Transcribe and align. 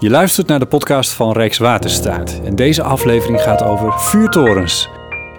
Je 0.00 0.10
luistert 0.10 0.46
naar 0.46 0.58
de 0.58 0.66
podcast 0.66 1.12
van 1.12 1.32
Rijkswaterstaat 1.32 2.40
en 2.44 2.56
deze 2.56 2.82
aflevering 2.82 3.40
gaat 3.40 3.62
over 3.62 3.92
vuurtorens. 3.92 4.88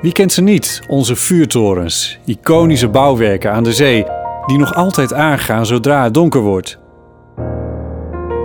Wie 0.02 0.12
kent 0.12 0.34
ze 0.34 0.42
niet, 0.42 0.82
onze 0.88 1.16
vuurtorens, 1.16 2.20
iconische 2.26 2.88
bouwwerken 2.88 3.52
aan 3.52 3.64
de 3.64 3.74
zee 3.74 4.06
die 4.46 4.58
nog 4.58 4.76
altijd 4.76 5.14
aangaan 5.14 5.66
zodra 5.66 6.04
het 6.04 6.14
donker 6.14 6.42
wordt. 6.42 6.80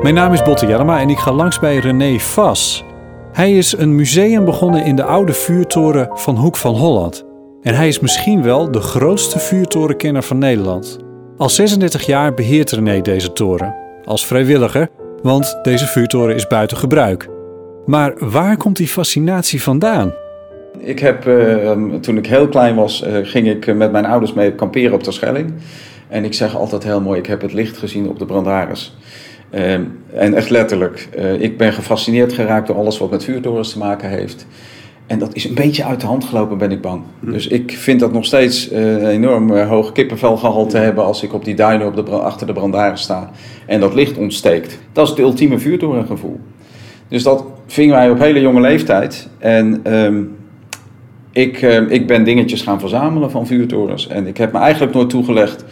Mijn 0.02 0.14
naam 0.14 0.32
is 0.32 0.42
Botte 0.42 0.66
Jellema 0.66 1.00
en 1.00 1.10
ik 1.10 1.18
ga 1.18 1.32
langs 1.32 1.58
bij 1.58 1.78
René 1.78 2.18
Vas. 2.18 2.84
Hij 3.32 3.56
is 3.56 3.72
een 3.72 3.94
museum 3.94 4.44
begonnen 4.44 4.84
in 4.84 4.96
de 4.96 5.04
oude 5.04 5.32
vuurtoren 5.32 6.10
van 6.12 6.36
Hoek 6.36 6.56
van 6.56 6.74
Holland. 6.74 7.24
En 7.62 7.74
hij 7.74 7.88
is 7.88 8.00
misschien 8.00 8.42
wel 8.42 8.70
de 8.70 8.80
grootste 8.80 9.38
vuurtorenkenner 9.38 10.22
van 10.22 10.38
Nederland. 10.38 10.98
Al 11.36 11.48
36 11.48 12.06
jaar 12.06 12.34
beheert 12.34 12.70
René 12.70 13.00
deze 13.00 13.32
toren. 13.32 13.74
Als 14.04 14.26
vrijwilliger, 14.26 14.90
want 15.26 15.58
deze 15.62 15.86
vuurtoren 15.86 16.34
is 16.34 16.46
buiten 16.46 16.76
gebruik. 16.76 17.28
Maar 17.86 18.12
waar 18.18 18.56
komt 18.56 18.76
die 18.76 18.88
fascinatie 18.88 19.62
vandaan? 19.62 20.14
Ik 20.78 20.98
heb, 20.98 21.26
uh, 21.26 21.72
toen 22.00 22.16
ik 22.16 22.26
heel 22.26 22.48
klein 22.48 22.74
was, 22.74 23.04
uh, 23.06 23.16
ging 23.22 23.48
ik 23.48 23.74
met 23.74 23.92
mijn 23.92 24.06
ouders 24.06 24.32
mee 24.32 24.54
kamperen 24.54 24.92
op 24.92 25.04
de 25.04 25.12
Schelling. 25.12 25.52
En 26.08 26.24
ik 26.24 26.34
zeg 26.34 26.56
altijd 26.56 26.84
heel 26.84 27.00
mooi, 27.00 27.18
ik 27.18 27.26
heb 27.26 27.40
het 27.40 27.52
licht 27.52 27.78
gezien 27.78 28.08
op 28.08 28.18
de 28.18 28.24
Brandaris. 28.24 28.96
Uh, 29.50 29.72
en 30.14 30.34
echt 30.34 30.50
letterlijk, 30.50 31.08
ik 31.38 31.58
ben 31.58 31.72
gefascineerd 31.72 32.32
geraakt 32.32 32.66
door 32.66 32.76
alles 32.76 32.98
wat 32.98 33.10
met 33.10 33.24
vuurtorens 33.24 33.72
te 33.72 33.78
maken 33.78 34.08
heeft. 34.08 34.46
En 35.06 35.18
dat 35.18 35.34
is 35.34 35.44
een 35.44 35.54
beetje 35.54 35.84
uit 35.84 36.00
de 36.00 36.06
hand 36.06 36.24
gelopen, 36.24 36.58
ben 36.58 36.70
ik 36.70 36.80
bang. 36.80 37.02
Hm. 37.20 37.32
Dus 37.32 37.46
ik 37.46 37.70
vind 37.70 38.00
dat 38.00 38.12
nog 38.12 38.24
steeds 38.24 38.70
een 38.70 39.06
enorm 39.06 39.58
hoog 39.58 39.92
kippenvelgehalte 39.92 40.78
hebben 40.78 41.04
als 41.04 41.22
ik 41.22 41.32
op 41.32 41.44
die 41.44 41.54
duinen 41.54 41.86
op 41.86 42.06
de, 42.06 42.10
achter 42.10 42.46
de 42.46 42.52
brandaren 42.52 42.98
sta 42.98 43.30
en 43.66 43.80
dat 43.80 43.94
licht 43.94 44.18
ontsteekt. 44.18 44.78
Dat 44.92 45.04
is 45.04 45.10
het 45.10 45.18
ultieme 45.18 45.58
vuurtorengevoel. 45.58 46.40
Dus 47.08 47.22
dat 47.22 47.44
vingen 47.66 47.94
wij 47.94 48.10
op 48.10 48.18
hele 48.18 48.40
jonge 48.40 48.60
leeftijd. 48.60 49.28
En 49.38 49.94
um, 49.94 50.36
ik, 51.32 51.62
uh, 51.62 51.90
ik 51.90 52.06
ben 52.06 52.24
dingetjes 52.24 52.62
gaan 52.62 52.80
verzamelen 52.80 53.30
van 53.30 53.46
vuurtorens. 53.46 54.08
En 54.08 54.26
ik 54.26 54.36
heb 54.36 54.52
me 54.52 54.58
eigenlijk 54.58 54.94
nooit 54.94 55.10
toegelegd 55.10 55.64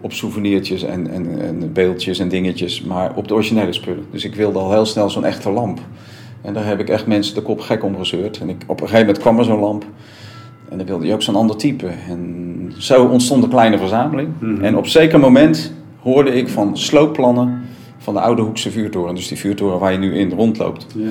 op 0.00 0.12
souveniertjes 0.12 0.82
en, 0.82 1.10
en, 1.10 1.40
en 1.40 1.72
beeldjes 1.72 2.18
en 2.18 2.28
dingetjes, 2.28 2.82
maar 2.82 3.12
op 3.14 3.28
de 3.28 3.34
originele 3.34 3.72
spullen. 3.72 4.04
Dus 4.10 4.24
ik 4.24 4.34
wilde 4.34 4.58
al 4.58 4.72
heel 4.72 4.86
snel 4.86 5.10
zo'n 5.10 5.24
echte 5.24 5.50
lamp. 5.50 5.80
En 6.48 6.54
daar 6.54 6.66
heb 6.66 6.80
ik 6.80 6.88
echt 6.88 7.06
mensen 7.06 7.34
de 7.34 7.42
kop 7.42 7.60
gek 7.60 7.84
om 7.84 7.96
gezeurd. 7.96 8.38
En 8.38 8.48
ik, 8.48 8.62
op 8.66 8.80
een 8.80 8.88
gegeven 8.88 9.06
moment 9.06 9.18
kwam 9.18 9.38
er 9.38 9.44
zo'n 9.44 9.60
lamp. 9.60 9.84
En 10.68 10.78
dan 10.78 10.86
wilde 10.86 11.06
je 11.06 11.12
ook 11.12 11.22
zo'n 11.22 11.34
ander 11.34 11.56
type. 11.56 11.86
En 12.08 12.72
zo 12.78 13.04
ontstond 13.04 13.42
een 13.42 13.48
kleine 13.48 13.78
verzameling. 13.78 14.28
Mm-hmm. 14.38 14.64
En 14.64 14.76
op 14.76 14.86
zeker 14.86 15.20
moment 15.20 15.72
hoorde 16.00 16.30
ik 16.30 16.48
van 16.48 16.78
sloopplannen 16.78 17.62
van 17.98 18.14
de 18.14 18.20
oude 18.20 18.42
Hoekse 18.42 18.70
vuurtoren. 18.70 19.14
Dus 19.14 19.28
die 19.28 19.38
vuurtoren 19.38 19.78
waar 19.78 19.92
je 19.92 19.98
nu 19.98 20.18
in 20.18 20.30
rondloopt. 20.30 20.86
Yeah. 20.94 21.10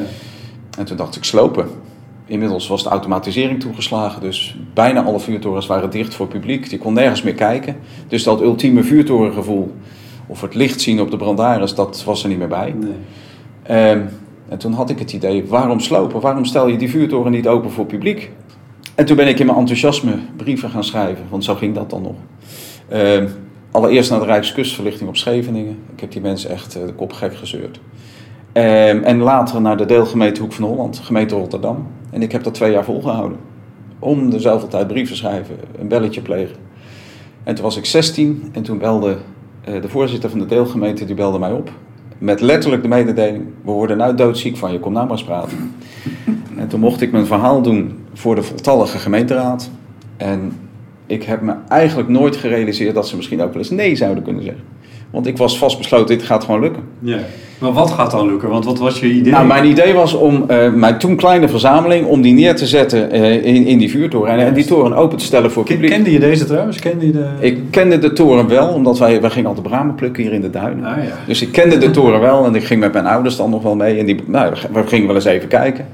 En 0.78 0.86
toen 0.86 0.98
dacht 0.98 1.16
ik, 1.16 1.24
slopen. 1.24 1.68
Inmiddels 2.26 2.68
was 2.68 2.84
de 2.84 2.90
automatisering 2.90 3.60
toegeslagen, 3.60 4.22
dus 4.22 4.58
bijna 4.74 5.04
alle 5.04 5.20
vuurtorens 5.20 5.68
waren 5.68 5.90
dicht 5.90 6.16
voor 6.16 6.28
publiek. 6.28 6.70
Die 6.70 6.80
kon 6.80 6.94
nergens 6.94 7.22
meer 7.22 7.36
kijken. 7.36 7.76
Dus 8.08 8.24
dat 8.24 8.42
ultieme 8.42 8.84
vuurtorengevoel, 8.84 9.76
of 10.28 10.42
het 10.42 10.56
licht 10.56 10.82
zien 10.82 11.02
op 11.02 11.12
de 11.12 11.18
brandaris, 11.18 11.76
dat 11.76 12.04
was 12.04 12.24
er 12.24 12.30
niet 12.30 12.38
meer 12.38 12.48
bij. 12.48 12.76
Nee. 12.80 13.92
Um, 13.92 14.10
en 14.50 14.58
toen 14.58 14.74
had 14.74 14.90
ik 14.90 15.00
het 15.00 15.14
idee, 15.14 15.46
waarom 15.48 15.80
slopen? 15.80 16.22
Waarom 16.22 16.46
stel 16.46 16.68
je 16.68 16.78
die 16.78 16.90
vuurtoren 16.90 17.32
niet 17.32 17.48
open 17.48 17.72
voor 17.72 17.86
publiek? 17.86 18.32
En 18.96 19.06
toen 19.06 19.16
ben 19.16 19.28
ik 19.28 19.40
in 19.40 19.46
mijn 19.46 19.58
enthousiasme 19.58 20.20
brieven 20.36 20.70
gaan 20.70 20.84
schrijven, 20.84 21.26
want 21.30 21.44
zo 21.44 21.56
ging 21.56 21.76
dat 21.76 21.90
dan 21.90 22.02
nog. 22.02 22.16
Um, 22.94 23.30
allereerst 23.72 24.10
naar 24.10 24.20
de 24.20 24.26
Rijkskustverlichting 24.26 25.10
op 25.10 25.18
Scheveningen. 25.18 25.78
Ik 25.94 26.00
heb 26.00 26.12
die 26.12 26.22
mensen 26.22 26.50
echt 26.50 26.74
de 26.74 26.94
kop 26.96 27.14
gek 27.14 27.36
gezeurd. 27.36 27.80
Um, 28.54 29.04
en 29.04 29.18
later 29.18 29.62
naar 29.62 29.78
de 29.78 29.86
deelgemeente 29.86 30.42
Hoek 30.42 30.54
van 30.54 30.66
Holland, 30.66 31.00
gemeente 31.00 31.36
Rotterdam. 31.36 31.88
En 32.10 32.22
ik 32.22 32.32
heb 32.32 32.44
dat 32.44 32.54
twee 32.54 32.72
jaar 32.72 32.84
volgehouden. 32.84 33.38
Om 34.00 34.30
de 34.30 34.40
zoveel 34.40 34.68
tijd 34.68 34.88
brieven 34.88 35.16
schrijven, 35.16 35.56
een 35.80 35.88
belletje 35.88 36.22
plegen. 36.22 36.56
En 37.44 37.56
toen 37.56 37.64
was 37.64 37.78
ik 37.78 37.86
16 37.86 38.50
en 38.52 38.64
toen 38.64 38.78
belde 38.78 39.18
uh, 39.70 39.82
de 39.82 39.90
voorzitter 39.90 40.30
van 40.30 40.40
de 40.40 40.46
deelgemeente, 40.46 41.06
die 41.06 41.16
belde 41.16 41.40
mij 41.40 41.52
op. 41.52 41.72
Met 42.18 42.42
letterlijk 42.42 42.82
de 42.82 42.88
mededeling, 42.88 43.46
we 43.64 43.72
worden 43.72 43.98
nou 43.98 44.16
doodziek 44.16 44.58
van 44.58 44.72
je, 44.72 44.80
kom 44.80 44.94
nou 44.94 45.08
maar 45.08 45.18
eens 45.18 45.26
praten. 45.26 45.76
en 46.60 46.68
toen 46.68 46.80
mocht 46.80 47.02
ik 47.02 47.12
mijn 47.12 47.26
verhaal 47.26 47.62
doen 47.62 48.06
voor 48.14 48.36
de 48.36 48.44
voltallige 48.44 48.98
gemeenteraad. 48.98 49.70
En 50.18 50.52
ik 51.06 51.24
heb 51.24 51.42
me 51.42 51.54
eigenlijk 51.68 52.10
nooit 52.10 52.36
gerealiseerd 52.36 52.96
dat 52.96 53.08
ze 53.08 53.16
misschien 53.16 53.42
ook 53.42 53.54
wel 53.54 53.62
eens 53.62 53.70
nee 53.70 53.96
zouden 53.96 54.24
kunnen 54.24 54.44
zeggen. 54.44 54.64
Want 55.10 55.28
ik 55.28 55.38
was 55.38 55.58
vastbesloten, 55.58 56.18
dit 56.18 56.26
gaat 56.26 56.44
gewoon 56.44 56.62
lukken. 56.62 56.84
Ja. 57.00 57.20
Maar 57.60 57.74
wat 57.74 57.92
gaat 57.92 58.12
dan 58.12 58.28
lukken? 58.28 58.50
Want 58.50 58.66
wat 58.66 58.80
was 58.80 59.00
je 59.00 59.12
idee? 59.12 59.32
Nou, 59.32 59.48
mijn 59.48 59.66
idee 59.66 59.94
was 59.94 60.14
om 60.14 60.46
uh, 60.52 60.74
mijn 60.74 60.98
toen 60.98 61.16
kleine 61.16 61.48
verzameling, 61.48 62.06
om 62.06 62.22
die 62.22 62.34
neer 62.34 62.56
te 62.56 62.68
zetten 62.68 63.16
uh, 63.16 63.46
in, 63.46 63.66
in 63.66 63.78
die 63.78 63.90
vuurtoren. 63.90 64.32
En, 64.32 64.40
en, 64.40 64.54
die 64.54 64.66
toren 64.66 64.94
open 64.94 65.18
te 65.18 65.26
stellen 65.26 65.52
voor 65.52 65.64
publiek. 65.64 65.92
Kende 65.92 66.12
je 66.12 66.20
deze 66.20 66.46
trouwens? 66.46 66.80
Kende 66.80 67.06
je 67.06 67.12
de... 67.12 67.26
Ik 67.40 67.58
kende 67.70 67.98
de 67.98 68.14
toren 68.14 68.48
wel, 68.48 68.68
omdat 68.68 69.00
wij, 69.00 69.22
wij 69.22 69.30
gingen 69.30 69.48
altijd 69.50 69.68
bramen 69.68 69.96
plukken 69.96 70.24
hier 70.24 70.34
in 70.34 70.42
de 70.42 70.50
duinen. 70.50 70.86
Ah, 70.86 71.04
ja. 71.04 71.14
Dus 71.26 71.42
ik 71.42 71.52
kende 71.52 71.78
de 71.78 71.92
toren 71.92 72.20
wel 72.20 72.46
en 72.46 72.56
ik 72.56 72.64
ging 72.64 72.80
met 72.80 72.94
mijn 72.94 73.06
ouders 73.06 73.36
dan 73.36 73.50
nog 73.50 73.64
wel 73.64 73.76
mee. 73.76 74.00
En 74.00 74.06
die, 74.06 74.24
nou, 74.26 74.54
we 74.74 74.88
gingen 74.88 75.08
wel 75.08 75.16
eens 75.16 75.26
even 75.26 75.48
kijken. 75.48 75.86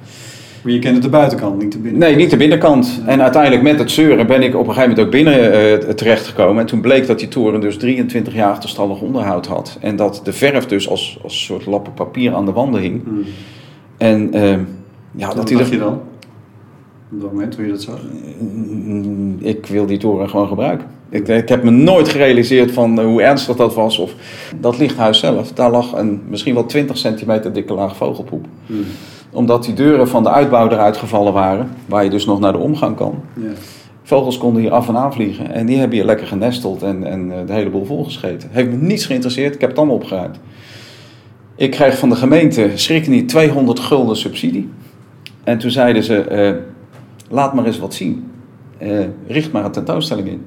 Maar 0.64 0.74
je 0.74 0.80
kende 0.80 1.00
de 1.00 1.10
buitenkant, 1.10 1.62
niet 1.62 1.72
de 1.72 1.78
binnenkant? 1.78 2.12
Nee, 2.12 2.22
niet 2.22 2.30
de 2.32 2.38
binnenkant. 2.38 3.02
En 3.06 3.22
uiteindelijk 3.22 3.62
met 3.62 3.80
het 3.80 3.92
zeuren 3.92 4.28
ben 4.28 4.42
ik 4.42 4.56
op 4.56 4.68
een 4.68 4.74
gegeven 4.74 4.90
moment 4.90 5.06
ook 5.06 5.12
binnen 5.12 5.36
uh, 5.84 5.90
terechtgekomen. 5.90 6.62
En 6.62 6.68
toen 6.68 6.82
bleek 6.82 7.08
dat 7.08 7.20
die 7.20 7.28
toren 7.28 7.62
dus 7.62 7.78
23 7.78 8.34
jaar 8.34 8.50
achterstallig 8.50 9.02
onderhoud 9.02 9.46
had. 9.46 9.78
En 9.82 9.96
dat 9.96 10.22
de 10.24 10.34
verf 10.34 10.66
dus 10.66 10.90
als, 10.90 11.20
als 11.24 11.46
soort 11.46 11.66
lappen 11.66 11.94
papier 11.94 12.34
aan 12.34 12.46
de 12.46 12.52
wanden 12.52 12.82
hing. 12.82 13.04
Hmm. 13.04 13.24
En 13.98 14.36
uh, 14.36 14.50
ja, 15.12 15.28
Wat 15.28 15.36
dat 15.36 15.48
dacht 15.48 15.70
je 15.70 15.78
dan? 15.78 16.02
Op 17.12 17.22
dat 17.22 17.32
moment 17.32 17.56
hoe 17.56 17.66
je 17.66 17.72
dat 17.72 17.82
zag? 17.82 18.00
Ik 19.40 19.66
wil 19.66 19.86
die 19.86 19.98
toren 19.98 20.30
gewoon 20.30 20.48
gebruiken. 20.48 20.88
Ik, 21.10 21.28
ik, 21.28 21.50
heb 21.50 21.64
me 21.64 21.72
nooit 21.72 22.10
gerealiseerd 22.10 22.72
van 22.72 23.00
hoe 23.00 23.22
ernstig 23.22 23.56
dat 23.56 23.76
was. 23.76 23.98
Of 23.98 24.14
dat 24.60 24.78
lichthuis 24.78 25.20
zelf, 25.20 25.52
daar 25.52 25.72
lag 25.72 25.94
een 25.94 26.22
misschien 26.30 26.54
wel 26.54 26.66
20 26.66 26.98
centimeter 26.98 27.54
dikke 27.54 27.74
laag 27.74 27.96
vogelpoep. 27.96 28.46
Hmm 28.66 28.86
omdat 29.34 29.64
die 29.64 29.74
deuren 29.74 30.08
van 30.08 30.24
de 30.24 30.30
uitbouw 30.30 30.70
eruit 30.70 30.98
gevallen 30.98 31.34
waren, 31.34 31.70
waar 31.86 32.04
je 32.04 32.10
dus 32.10 32.26
nog 32.26 32.40
naar 32.40 32.52
de 32.52 32.58
omgang 32.58 32.96
kan. 32.96 33.22
Ja. 33.34 33.50
Vogels 34.04 34.38
konden 34.38 34.62
hier 34.62 34.72
af 34.72 34.88
en 34.88 34.98
aan 34.98 35.14
vliegen 35.14 35.52
en 35.52 35.66
die 35.66 35.78
hebben 35.78 35.98
hier 35.98 36.06
lekker 36.06 36.28
genesteld 36.28 36.84
en, 36.84 37.04
en 37.04 37.32
eh, 37.32 37.48
de 37.48 37.54
hele 37.54 37.70
boel 37.70 37.86
volgescheten. 37.86 38.50
Heeft 38.52 38.70
me 38.70 38.76
niets 38.76 39.06
geïnteresseerd, 39.06 39.56
ik 39.56 39.62
heb 39.62 39.70
het 39.70 39.78
allemaal 39.78 39.96
opgeruimd. 39.96 40.40
Ik 41.56 41.72
kreeg 41.72 41.98
van 41.98 42.10
de 42.10 42.16
gemeente, 42.16 42.72
schrik 42.76 43.08
niet, 43.08 43.30
200 43.30 43.80
gulden 43.80 44.18
subsidie. 44.18 44.70
En 45.44 45.58
toen 45.58 45.72
zeiden 45.72 46.04
ze, 46.04 46.26
uh, 46.32 46.62
laat 47.30 47.54
maar 47.54 47.66
eens 47.66 47.80
wat 47.80 47.94
zien. 47.94 48.32
Uh, 48.82 49.06
richt 49.28 49.52
maar 49.52 49.66
een 49.66 49.72
tentoonstelling 49.72 50.28
in. 50.28 50.46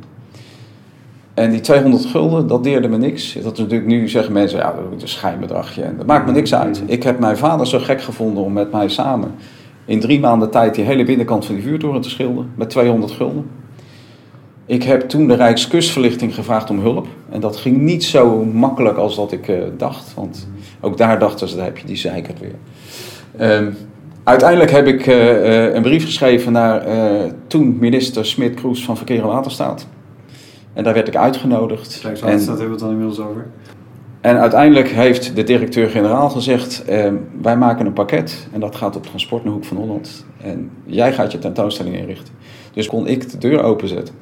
En 1.37 1.51
die 1.51 1.61
200 1.61 2.05
gulden, 2.05 2.47
dat 2.47 2.65
deerde 2.65 2.89
me 2.89 2.97
niks. 2.97 3.33
Dat 3.33 3.53
is 3.53 3.59
natuurlijk 3.59 3.87
nu 3.87 4.09
zeggen 4.09 4.33
mensen, 4.33 4.59
ja, 4.59 4.73
dat 4.73 4.97
is 4.97 5.03
een 5.03 5.09
schijnbedragje. 5.09 5.83
En 5.83 5.97
dat 5.97 6.07
maakt 6.07 6.27
me 6.27 6.33
niks 6.33 6.55
uit. 6.55 6.83
Ik 6.87 7.03
heb 7.03 7.19
mijn 7.19 7.37
vader 7.37 7.67
zo 7.67 7.79
gek 7.79 8.03
gevonden 8.03 8.45
om 8.45 8.53
met 8.53 8.73
mij 8.73 8.89
samen 8.89 9.35
in 9.85 10.01
drie 10.01 10.21
maanden 10.21 10.51
tijd 10.51 10.75
die 10.75 10.85
hele 10.85 11.05
binnenkant 11.05 11.47
van 11.47 11.55
die 11.55 11.65
vuurtoren 11.65 12.01
te 12.01 12.11
schilderen 12.11 12.51
met 12.55 12.71
200 12.71 13.13
gulden. 13.13 13.47
Ik 14.67 14.83
heb 14.83 15.01
toen 15.09 15.27
de 15.27 15.35
Rijkskustverlichting 15.35 16.35
gevraagd 16.35 16.71
om 16.71 16.81
hulp. 16.81 17.07
En 17.31 17.41
dat 17.41 17.57
ging 17.57 17.79
niet 17.79 18.05
zo 18.05 18.45
makkelijk 18.45 18.97
als 18.97 19.17
dat 19.17 19.33
ik 19.33 19.49
uh, 19.49 19.57
dacht. 19.77 20.15
Want 20.15 20.49
ook 20.81 20.97
daar 20.97 21.19
dachten 21.19 21.49
ze, 21.49 21.57
daar 21.57 21.65
heb 21.65 21.79
je 21.79 21.87
die 21.87 21.97
zeikert 21.97 22.39
weer. 22.41 23.51
Um, 23.51 23.77
uiteindelijk 24.25 24.71
heb 24.71 24.87
ik 24.87 25.07
uh, 25.07 25.75
een 25.75 25.83
brief 25.83 26.05
geschreven 26.05 26.53
naar 26.53 26.83
toen 27.47 27.77
minister 27.81 28.27
Smit-Kroes 28.27 28.85
van 28.85 28.97
Verkeer 28.97 29.21
en 29.21 29.27
Waterstaat. 29.27 29.87
En 30.77 30.85
daar 30.85 30.95
werd 30.95 31.09
ik 31.09 31.17
uitgenodigd. 31.17 32.01
Rijkswaterstaat 32.03 32.59
hebben 32.59 32.67
we 32.67 32.73
het 32.73 32.81
dan 32.81 32.91
inmiddels 32.91 33.21
over. 33.21 33.47
En 34.21 34.39
uiteindelijk 34.39 34.89
heeft 34.89 35.37
de 35.37 35.45
directeur-generaal 35.45 36.31
gezegd: 36.31 36.85
eh, 36.85 37.13
Wij 37.43 37.57
maken 37.57 37.87
een 37.87 37.93
pakket 37.93 38.49
en 38.53 38.61
dat 38.61 38.77
gaat 38.77 38.97
op 38.97 39.07
Transport 39.07 39.45
naar 39.45 39.53
Hoek 39.53 39.65
van 39.65 39.77
Holland. 39.77 40.27
En 40.41 40.71
jij 40.85 41.13
gaat 41.13 41.33
je 41.33 41.39
tentoonstelling 41.39 41.97
inrichten. 41.97 42.35
Dus 42.73 42.87
kon 42.87 43.07
ik 43.07 43.31
de 43.31 43.39
deur 43.39 43.63
openzetten. 43.63 44.15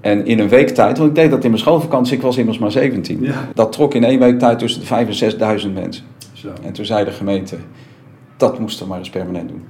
En 0.00 0.26
in 0.26 0.38
een 0.38 0.48
week 0.48 0.68
tijd, 0.68 0.98
want 0.98 1.10
ik 1.10 1.16
deed 1.16 1.30
dat 1.30 1.44
in 1.44 1.50
mijn 1.50 1.62
schoolvakantie, 1.62 2.16
ik 2.16 2.22
was 2.22 2.36
immers 2.36 2.58
maar 2.58 2.70
17. 2.70 3.22
Ja. 3.22 3.48
Dat 3.54 3.72
trok 3.72 3.94
in 3.94 4.04
één 4.04 4.18
week 4.18 4.38
tijd 4.38 4.58
tussen 4.58 4.80
de 4.80 4.86
5.000 4.86 5.38
en 5.38 5.60
6.000 5.60 5.72
mensen. 5.72 6.04
Zo. 6.32 6.48
En 6.62 6.72
toen 6.72 6.84
zei 6.84 7.04
de 7.04 7.10
gemeente: 7.10 7.56
Dat 8.36 8.58
moesten 8.58 8.82
we 8.82 8.90
maar 8.90 8.98
eens 8.98 9.10
permanent 9.10 9.48
doen. 9.48 9.64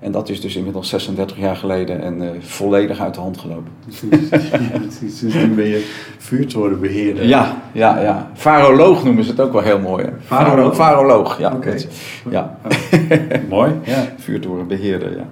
En 0.00 0.12
dat 0.12 0.28
is 0.28 0.40
dus 0.40 0.56
inmiddels 0.56 0.88
36 0.88 1.38
jaar 1.38 1.56
geleden 1.56 2.02
en 2.02 2.22
uh, 2.22 2.30
volledig 2.40 3.00
uit 3.00 3.14
de 3.14 3.20
hand 3.20 3.38
gelopen. 3.38 3.72
Sindsdien 5.08 5.54
ben 5.54 5.66
je 5.66 5.92
vuurtorenbeheerder. 6.18 7.26
Ja, 7.26 7.62
ja, 7.72 8.00
ja. 8.00 8.30
Faroloog 8.34 9.04
noemen 9.04 9.24
ze 9.24 9.30
het 9.30 9.40
ook 9.40 9.52
wel 9.52 9.62
heel 9.62 9.78
mooi. 9.78 10.04
Hè? 10.04 10.10
Faroloog? 10.24 10.74
Faroloog, 10.74 11.38
ja. 11.38 11.52
Okay. 11.52 11.86
ja. 12.30 12.58
Oh. 12.64 13.48
mooi. 13.48 13.72
Ja. 13.82 14.12
Vuurtorenbeheerder, 14.18 15.16
ja. 15.16 15.26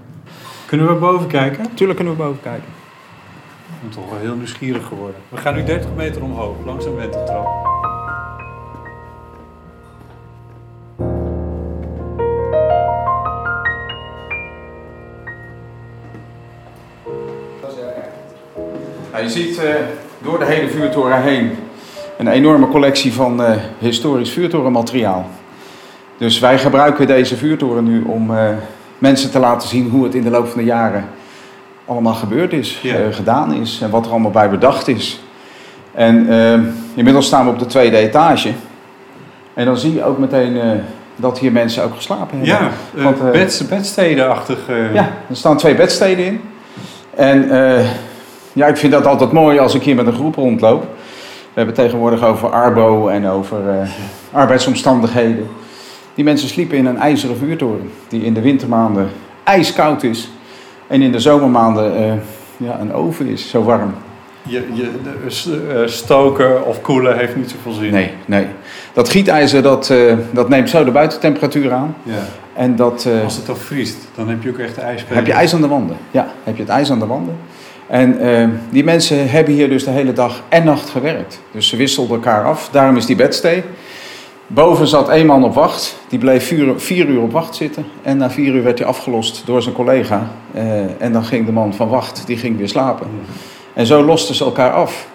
Kunnen 0.67 0.87
we 0.87 0.95
boven 0.95 1.27
kijken? 1.27 1.67
Tuurlijk 1.75 1.99
kunnen 1.99 2.17
we 2.17 2.23
boven 2.23 2.43
kijken. 2.43 2.69
Ik 3.67 3.83
ben 3.83 3.91
toch 3.91 4.11
wel 4.11 4.19
heel 4.19 4.35
nieuwsgierig 4.35 4.87
geworden. 4.87 5.17
We 5.29 5.37
gaan 5.37 5.55
nu 5.55 5.65
30 5.65 5.91
meter 5.97 6.23
omhoog, 6.23 6.57
langs 6.65 6.85
een 6.85 6.95
wenteltrap. 6.95 7.76
Je 19.23 19.29
ziet 19.31 19.59
uh, 19.59 19.65
door 20.23 20.39
de 20.39 20.45
hele 20.45 20.69
vuurtoren 20.69 21.23
heen 21.23 21.51
een 22.19 22.29
enorme 22.29 22.69
collectie 22.69 23.13
van 23.13 23.41
uh, 23.41 23.51
historisch 23.79 24.31
vuurtorenmateriaal. 24.31 25.27
Dus 26.19 26.39
wij 26.39 26.59
gebruiken 26.59 27.07
deze 27.07 27.37
vuurtoren 27.37 27.85
nu 27.85 28.03
om 28.03 28.31
uh, 28.31 28.49
mensen 28.99 29.31
te 29.31 29.39
laten 29.39 29.69
zien 29.69 29.91
hoe 29.91 30.05
het 30.05 30.15
in 30.15 30.23
de 30.23 30.31
loop 30.31 30.49
van 30.49 30.59
de 30.59 30.65
jaren 30.65 31.05
allemaal 31.85 32.15
gebeurd 32.15 32.53
is, 32.53 32.79
Ja. 32.83 32.97
gedaan 33.11 33.55
is 33.55 33.81
en 33.83 33.91
wat 33.91 34.05
er 34.05 34.11
allemaal 34.11 34.31
bij 34.31 34.51
bedacht 34.51 34.89
is. 34.89 35.21
En 35.95 36.29
inmiddels 36.95 37.27
staan 37.27 37.45
we 37.45 37.51
op 37.51 37.59
de 37.59 37.67
tweede 37.67 37.97
etage. 37.97 38.53
En 39.55 39.65
dan 39.65 39.77
zie 39.77 39.95
je 39.95 40.05
ook 40.05 40.19
meteen 40.19 40.81
dat 41.17 41.39
hier 41.39 41.53
mensen 41.53 41.85
ook 41.85 41.95
geslapen 41.95 42.39
hebben. 42.39 42.67
Ja, 42.67 42.71
uh, 42.95 43.05
Want, 43.05 43.19
uh, 43.19 43.31
bed, 43.31 43.67
bedstedenachtig. 43.69 44.59
Uh... 44.71 44.95
Ja, 44.95 45.11
er 45.29 45.37
staan 45.37 45.57
twee 45.57 45.75
bedsteden 45.75 46.25
in. 46.25 46.41
En 47.15 47.49
ja, 48.57 48.67
ik 48.67 48.77
vind 48.77 48.93
dat 48.93 49.07
altijd 49.07 49.33
mooi 49.33 49.59
als 49.59 49.75
ik 49.75 49.83
hier 49.83 49.95
met 49.95 50.07
een 50.07 50.13
groep 50.13 50.35
rondloop. 50.35 50.83
We 50.83 51.63
hebben 51.63 51.75
tegenwoordig 51.75 52.25
over 52.25 52.51
arbo 52.51 53.09
en 53.09 53.29
over 53.29 53.59
arbeidsomstandigheden. 54.33 55.47
Die 56.15 56.25
mensen 56.25 56.49
sliepen 56.49 56.77
in 56.77 56.87
een 56.87 56.97
ijzeren 56.97 57.37
vuurtoren. 57.37 57.91
Die 58.09 58.23
in 58.23 58.35
de 58.35 58.41
wintermaanden 58.41 59.09
ijskoud 59.45 60.03
is. 60.03 60.31
En 60.87 61.03
in 61.03 61.13
de 61.13 61.21
zomermaanden 61.21 62.23
ja, 62.57 62.81
een 62.81 62.93
oven 62.93 63.27
is, 63.27 63.51
zo 63.51 63.63
warm. 63.63 63.95
Je, 64.43 64.63
je, 64.73 64.91
de, 65.03 65.89
stoken 65.89 66.67
of 66.67 66.81
koelen 66.81 67.17
heeft 67.17 67.37
niet 67.37 67.51
zoveel 67.51 67.73
zin. 67.73 67.93
Nee, 67.93 68.11
nee. 68.27 68.47
Dat 68.93 69.09
gietijzer 69.09 69.63
dat, 69.63 69.89
uh, 69.89 70.13
dat 70.31 70.49
neemt 70.49 70.71
zo 70.71 70.85
de 70.85 70.91
buitentemperatuur 70.91 71.73
aan. 71.73 71.97
Ja. 72.03 72.15
En 72.55 72.77
dat, 72.77 73.09
Als 73.25 73.37
het 73.37 73.47
dan 73.47 73.57
vriest, 73.57 73.97
dan 74.15 74.29
heb 74.29 74.43
je 74.43 74.49
ook 74.49 74.59
echt 74.59 74.79
ijs. 74.79 75.05
Heb 75.09 75.27
je 75.27 75.33
ijs 75.33 75.55
aan 75.55 75.61
de 75.61 75.69
wanden. 75.69 75.97
Ja, 76.11 76.29
heb 76.45 76.57
je 76.57 76.63
het 76.63 76.71
ijs 76.71 76.91
aan 76.91 76.99
de 76.99 77.07
wanden. 77.07 77.37
En 77.87 78.25
uh, 78.25 78.49
die 78.71 78.85
mensen 78.85 79.31
hebben 79.31 79.55
hier 79.55 79.69
dus 79.69 79.85
de 79.85 79.91
hele 79.91 80.13
dag 80.13 80.43
en 80.49 80.65
nacht 80.65 80.91
gewerkt. 80.91 81.41
Dus 81.51 81.69
ze 81.69 81.77
wisselden 81.77 82.17
elkaar 82.17 82.45
af. 82.45 82.69
Daarom 82.73 82.97
is 82.97 83.07
die 83.07 83.17
bedstee. 83.17 83.63
Boven 84.47 84.87
zat 84.87 85.09
één 85.09 85.27
man 85.27 85.45
op 85.45 85.55
wacht. 85.55 85.97
Die 86.09 86.19
bleef 86.19 86.47
vier, 86.77 87.07
uur 87.07 87.21
op 87.21 87.33
wacht 87.33 87.55
zitten. 87.55 87.87
En 88.03 88.17
na 88.17 88.31
vier 88.31 88.55
uur 88.55 88.63
werd 88.63 88.79
hij 88.79 88.89
afgelost 88.89 89.43
door 89.47 89.63
zijn 89.63 89.75
collega. 89.75 90.31
en 90.99 91.13
dan 91.13 91.25
ging 91.25 91.47
de 91.47 91.53
man 91.53 91.75
van 91.75 91.89
wacht, 91.89 92.23
die 92.27 92.37
ging 92.37 92.59
weer 92.59 92.69
slapen. 92.69 93.07
En 93.75 93.87
zo 93.87 94.05
losten 94.05 94.35
ze 94.35 94.45
elkaar 94.45 94.73
af. 94.73 95.09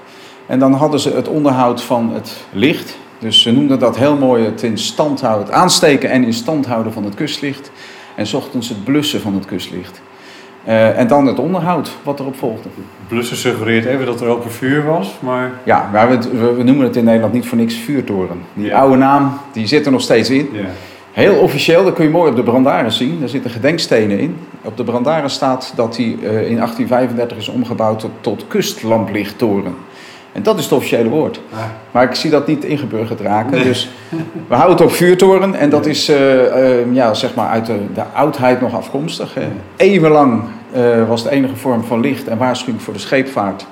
En 0.46 0.60
dan 0.60 0.74
hadden 0.74 1.00
ze 1.00 1.12
het 1.14 1.28
onderhoud 1.28 1.82
van 1.82 2.12
het 2.14 2.34
licht. 2.52 2.98
Dus 3.20 3.42
ze 3.42 3.52
noemden 3.52 3.80
dat 3.80 3.98
heel 3.98 4.16
mooi 4.16 4.46
het 4.46 4.64
in 4.64 4.78
stand 4.78 5.22
houden, 5.22 5.46
het 5.46 5.56
aansteken 5.56 6.10
en 6.10 6.24
in 6.24 6.34
stand 6.34 6.66
houden 6.66 6.94
van 6.94 7.04
het 7.04 7.16
kustlicht. 7.16 7.72
En 8.16 8.36
ochtends 8.36 8.70
het 8.70 8.84
blussen 8.84 9.22
van 9.22 9.34
het 9.34 9.46
kustlicht. 9.46 10.02
Uh, 10.68 10.98
en 11.00 11.08
dan 11.08 11.26
het 11.28 11.40
onderhoud 11.40 11.92
wat 12.04 12.20
erop 12.20 12.36
volgde. 12.36 12.70
Blussen 13.08 13.38
suggereert 13.38 13.86
even 13.86 14.06
dat 14.06 14.22
er 14.22 14.28
open 14.28 14.52
vuur 14.52 14.86
was, 14.86 15.16
maar... 15.20 15.52
Ja, 15.64 15.90
maar 15.92 16.10
we, 16.56 16.64
noemen 16.64 16.86
het 16.86 16.96
in 16.96 17.04
Nederland 17.04 17.34
niet 17.34 17.46
voor 17.46 17.58
niks 17.58 17.76
vuurtoren. 17.76 18.42
Die 18.54 18.66
Ja. 18.66 18.80
oude 18.80 18.98
naam, 18.98 19.34
die 19.52 19.68
zit 19.68 19.86
er 19.86 19.92
nog 19.92 20.02
steeds 20.02 20.30
in. 20.30 20.50
Ja. 20.52 20.66
Heel 21.12 21.36
officieel, 21.36 21.84
dat 21.84 21.94
kun 21.94 22.04
je 22.06 22.10
mooi 22.12 22.30
op 22.30 22.36
de 22.36 22.44
Brandaris 22.44 22.98
zien. 22.98 23.20
Daar 23.20 23.30
zitten 23.30 23.52
gedenkstenen 23.52 24.20
in. 24.20 24.38
Op 24.62 24.78
de 24.78 24.84
Brandaris 24.84 25.34
staat 25.34 25.74
dat 25.76 25.96
die 25.96 26.14
eh, 26.16 26.50
in 26.50 26.56
1835 26.56 27.38
is 27.38 27.48
omgebouwd 27.48 28.00
tot, 28.00 28.12
tot 28.22 28.46
kustlamplichttoren. 28.48 29.76
En 30.32 30.44
dat 30.44 30.58
is 30.58 30.64
het 30.64 30.74
officiële 30.74 31.10
woord. 31.10 31.42
Maar 31.92 32.04
ik 32.04 32.16
zie 32.16 32.30
dat 32.30 32.48
niet 32.48 32.64
ingeburgerd 32.64 33.20
raken. 33.20 33.52
Nee. 33.52 33.64
Dus 33.64 33.90
we 34.48 34.56
houden 34.56 34.78
het 34.78 34.86
op 34.86 34.92
vuurtoren. 34.92 35.56
En 35.56 35.70
dat 35.70 35.86
is 35.86 36.10
eh, 36.10 36.80
eh, 36.80 36.94
ja, 36.94 37.14
zeg 37.14 37.36
maar 37.36 37.48
uit 37.48 37.66
de, 37.66 37.80
de 37.94 38.04
oudheid 38.14 38.62
nog 38.62 38.76
afkomstig. 38.76 39.36
Eh, 39.38 39.44
Eeuwenlang 39.76 40.44
eh, 40.72 41.08
was 41.08 41.24
de 41.24 41.30
enige 41.30 41.56
vorm 41.56 41.84
van 41.84 42.00
licht 42.00 42.28
en 42.28 42.38
waarschuwing 42.38 42.82
voor 42.84 42.94
de 42.94 43.00
scheepvaart 43.00 43.66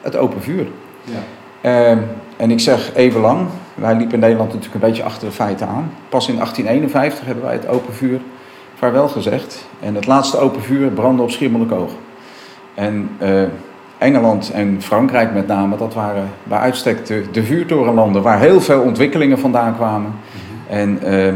het 0.00 0.16
open 0.16 0.42
vuur. 0.42 0.66
ja. 1.04 1.12
Eh, 1.60 1.96
en 2.36 2.50
ik 2.50 2.60
zeg 2.60 2.90
eeuwenlang. 2.94 3.46
Wij 3.74 3.94
liepen 3.94 4.14
in 4.14 4.20
Nederland 4.20 4.52
natuurlijk 4.52 4.82
een 4.82 4.88
beetje 4.90 5.02
achter 5.02 5.28
de 5.28 5.34
feiten 5.34 5.66
aan. 5.68 5.92
Pas 6.08 6.28
in 6.28 6.34
1851 6.34 7.24
hebben 7.26 7.44
wij 7.44 7.52
het 7.52 7.68
open 7.68 7.94
vuur 7.94 8.20
vaarwel 8.74 9.08
gezegd. 9.08 9.64
En 9.80 9.94
het 9.94 10.06
laatste 10.06 10.38
open 10.38 10.62
vuur 10.62 10.88
brandde 10.88 11.22
op 11.22 11.30
Schiermonnikoog. 11.30 11.90
En 12.74 13.10
eh, 13.18 13.42
Engeland 14.02 14.50
en 14.50 14.82
Frankrijk 14.82 15.34
met 15.34 15.46
name, 15.46 15.76
dat 15.76 15.94
waren 15.94 16.28
bij 16.42 16.58
uitstek 16.58 17.06
de, 17.06 17.24
de 17.32 17.42
vuurtorenlanden 17.42 18.22
waar 18.22 18.38
heel 18.38 18.60
veel 18.60 18.80
ontwikkelingen 18.80 19.38
vandaan 19.38 19.74
kwamen. 19.76 20.12
En 20.68 21.02
eh, 21.02 21.32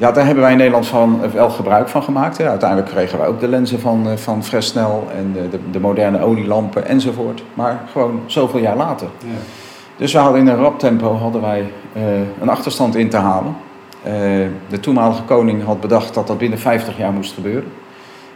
ja, 0.00 0.12
daar 0.12 0.24
hebben 0.24 0.42
wij 0.42 0.52
in 0.52 0.58
Nederland 0.58 0.86
van, 0.86 1.20
eh, 1.22 1.30
wel 1.30 1.50
gebruik 1.50 1.88
van 1.88 2.02
gemaakt. 2.02 2.38
Hè. 2.38 2.48
Uiteindelijk 2.48 2.90
kregen 2.90 3.18
wij 3.18 3.26
ook 3.26 3.40
de 3.40 3.48
lenzen 3.48 3.80
van, 3.80 4.08
eh, 4.08 4.16
van 4.16 4.44
Fresnel 4.44 5.08
en 5.16 5.32
de, 5.32 5.48
de, 5.48 5.58
de 5.70 5.80
moderne 5.80 6.20
olielampen 6.20 6.86
enzovoort. 6.86 7.42
Maar 7.54 7.80
gewoon 7.92 8.20
zoveel 8.26 8.60
jaar 8.60 8.76
later. 8.76 9.06
Ja. 9.18 9.26
Dus 9.96 10.12
we 10.12 10.18
hadden 10.18 10.40
in 10.40 10.46
een 10.46 10.56
rap 10.56 10.78
tempo 10.78 11.16
hadden 11.16 11.40
wij 11.40 11.72
eh, 11.92 12.02
een 12.40 12.48
achterstand 12.48 12.96
in 12.96 13.08
te 13.08 13.16
halen. 13.16 13.54
De 14.68 14.80
toenmalige 14.80 15.22
koning 15.22 15.64
had 15.64 15.80
bedacht 15.80 16.14
dat 16.14 16.26
dat 16.26 16.38
binnen 16.38 16.58
50 16.58 16.96
jaar 16.96 17.12
moest 17.12 17.32
gebeuren. 17.32 17.72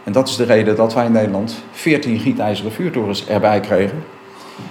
En 0.05 0.11
dat 0.11 0.27
is 0.27 0.35
de 0.35 0.43
reden 0.43 0.75
dat 0.75 0.93
wij 0.93 1.05
in 1.05 1.11
Nederland 1.11 1.63
14 1.71 2.19
gietijzeren 2.19 2.71
vuurtorens 2.71 3.27
erbij 3.27 3.59
kregen. 3.59 4.03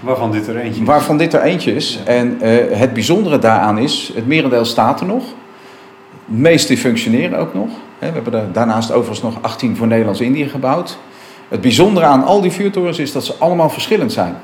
Waarvan 0.01 0.31
dit 0.31 0.47
er 0.47 0.57
eentje 0.57 0.81
is. 0.81 0.87
Waarvan 0.87 1.19
dit 1.19 1.33
er 1.33 1.43
eentje 1.43 1.75
is. 1.75 1.99
En 2.05 2.41
eh, 2.41 2.79
het 2.79 2.93
bijzondere 2.93 3.39
daaraan 3.39 3.79
is, 3.79 4.13
het 4.15 4.27
merendeel 4.27 4.65
staat 4.65 5.01
er 5.01 5.07
nog. 5.07 5.25
De 6.27 6.37
meeste 6.37 6.77
functioneren 6.77 7.39
ook 7.39 7.55
nog. 7.55 7.69
We 7.99 8.07
hebben 8.07 8.35
er 8.35 8.53
daarnaast 8.53 8.93
overigens 8.93 9.23
nog 9.23 9.39
18 9.41 9.77
voor 9.77 9.87
Nederlands-Indië 9.87 10.49
gebouwd. 10.49 10.99
Het 11.49 11.61
bijzondere 11.61 12.07
aan 12.07 12.25
al 12.25 12.41
die 12.41 12.51
vuurtorens 12.51 12.99
is 12.99 13.13
dat 13.13 13.25
ze 13.25 13.35
allemaal 13.39 13.71
verschillend 13.71 14.13
zijn. 14.13 14.37